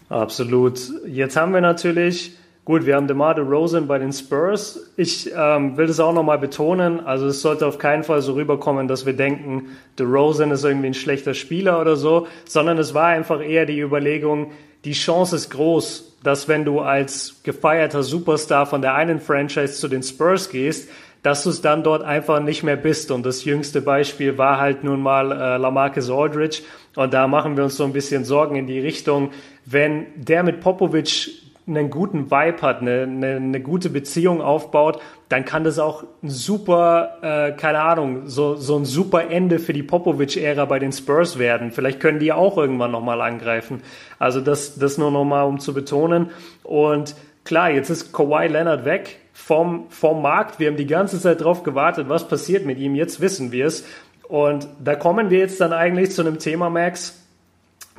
[0.10, 0.80] Absolut.
[1.08, 2.34] Jetzt haben wir natürlich
[2.64, 4.92] Gut, wir haben DeMar DeRozan bei den Spurs.
[4.96, 7.00] Ich ähm, will das auch nochmal betonen.
[7.00, 10.94] Also es sollte auf keinen Fall so rüberkommen, dass wir denken, DeRozan ist irgendwie ein
[10.94, 14.52] schlechter Spieler oder so, sondern es war einfach eher die Überlegung,
[14.86, 19.88] die Chance ist groß, dass wenn du als gefeierter Superstar von der einen Franchise zu
[19.88, 20.88] den Spurs gehst,
[21.24, 23.10] dass du es dann dort einfach nicht mehr bist.
[23.10, 26.62] Und das jüngste Beispiel war halt nun mal äh, Lamarcus Aldridge.
[26.96, 29.32] Und da machen wir uns so ein bisschen Sorgen in die Richtung,
[29.66, 35.00] wenn der mit Popovic einen guten Vibe hat, eine, eine, eine gute Beziehung aufbaut,
[35.30, 39.74] dann kann das auch ein super, äh, keine Ahnung, so, so ein super Ende für
[39.74, 41.72] die Popovic-Ära bei den Spurs werden.
[41.72, 43.82] Vielleicht können die auch irgendwann nochmal angreifen.
[44.20, 46.32] Also das, das nur nochmal, um zu betonen.
[46.64, 50.60] Und klar, jetzt ist Kawhi Leonard weg vom, vom Markt.
[50.60, 52.96] Wir haben die ganze Zeit drauf gewartet, was passiert mit ihm.
[52.96, 53.86] Jetzt wissen wir es.
[54.28, 57.21] Und da kommen wir jetzt dann eigentlich zu einem Thema, Max,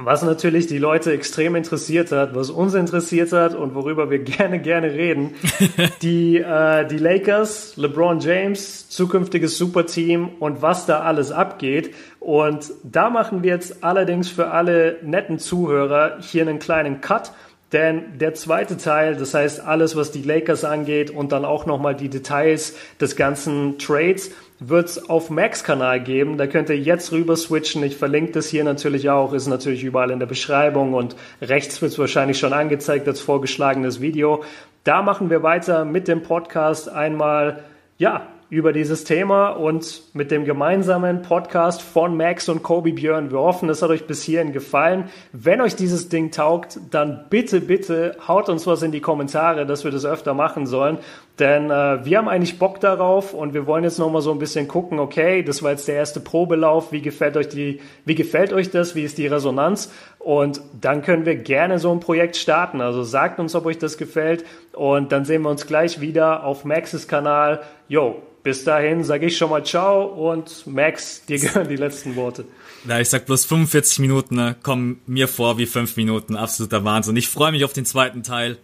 [0.05, 4.61] was natürlich die Leute extrem interessiert hat, was uns interessiert hat und worüber wir gerne,
[4.61, 5.35] gerne reden.
[6.03, 11.95] die, äh, die Lakers, LeBron James, zukünftiges Superteam und was da alles abgeht.
[12.21, 17.33] Und da machen wir jetzt allerdings für alle netten Zuhörer hier einen kleinen Cut.
[17.73, 21.97] Denn der zweite Teil, das heißt alles, was die Lakers angeht und dann auch nochmal
[21.97, 24.31] die Details des ganzen Trades,
[24.69, 26.39] wird es auf Max-Kanal geben.
[26.39, 27.83] Da könnt ihr jetzt rüber switchen.
[27.83, 31.93] Ich verlinke das hier natürlich auch, ist natürlich überall in der Beschreibung und rechts wird
[31.93, 34.45] es wahrscheinlich schon angezeigt als vorgeschlagenes Video.
[34.85, 37.65] Da machen wir weiter mit dem Podcast einmal,
[37.99, 43.31] ja, über dieses Thema und mit dem gemeinsamen Podcast von Max und Kobe Björn.
[43.31, 45.09] Wir hoffen, es hat euch bis hierhin gefallen.
[45.33, 49.85] Wenn euch dieses Ding taugt, dann bitte, bitte haut uns was in die Kommentare, dass
[49.85, 50.99] wir das öfter machen sollen.
[51.39, 54.69] Denn äh, wir haben eigentlich Bock darauf und wir wollen jetzt nochmal so ein bisschen
[54.69, 58.71] gucken, okay, das war jetzt der erste Probelauf, wie gefällt euch die, wie gefällt euch
[58.71, 59.91] das, wie ist die Resonanz?
[60.19, 62.83] Und dann können wir gerne so ein Projekt starten.
[62.83, 64.45] Also sagt uns, ob euch das gefällt.
[64.73, 67.63] Und dann sehen wir uns gleich wieder auf Maxes Kanal.
[67.89, 72.45] Jo, bis dahin sage ich schon mal Ciao und Max, dir gehören die letzten Worte.
[72.87, 76.37] Ja, ich sag bloß 45 Minuten ne, kommen mir vor wie 5 Minuten.
[76.37, 77.17] Absoluter Wahnsinn.
[77.17, 78.59] Ich freue mich auf den zweiten Teil.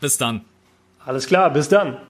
[0.00, 0.44] Bis dann.
[1.04, 1.96] Alles klar, bis dann.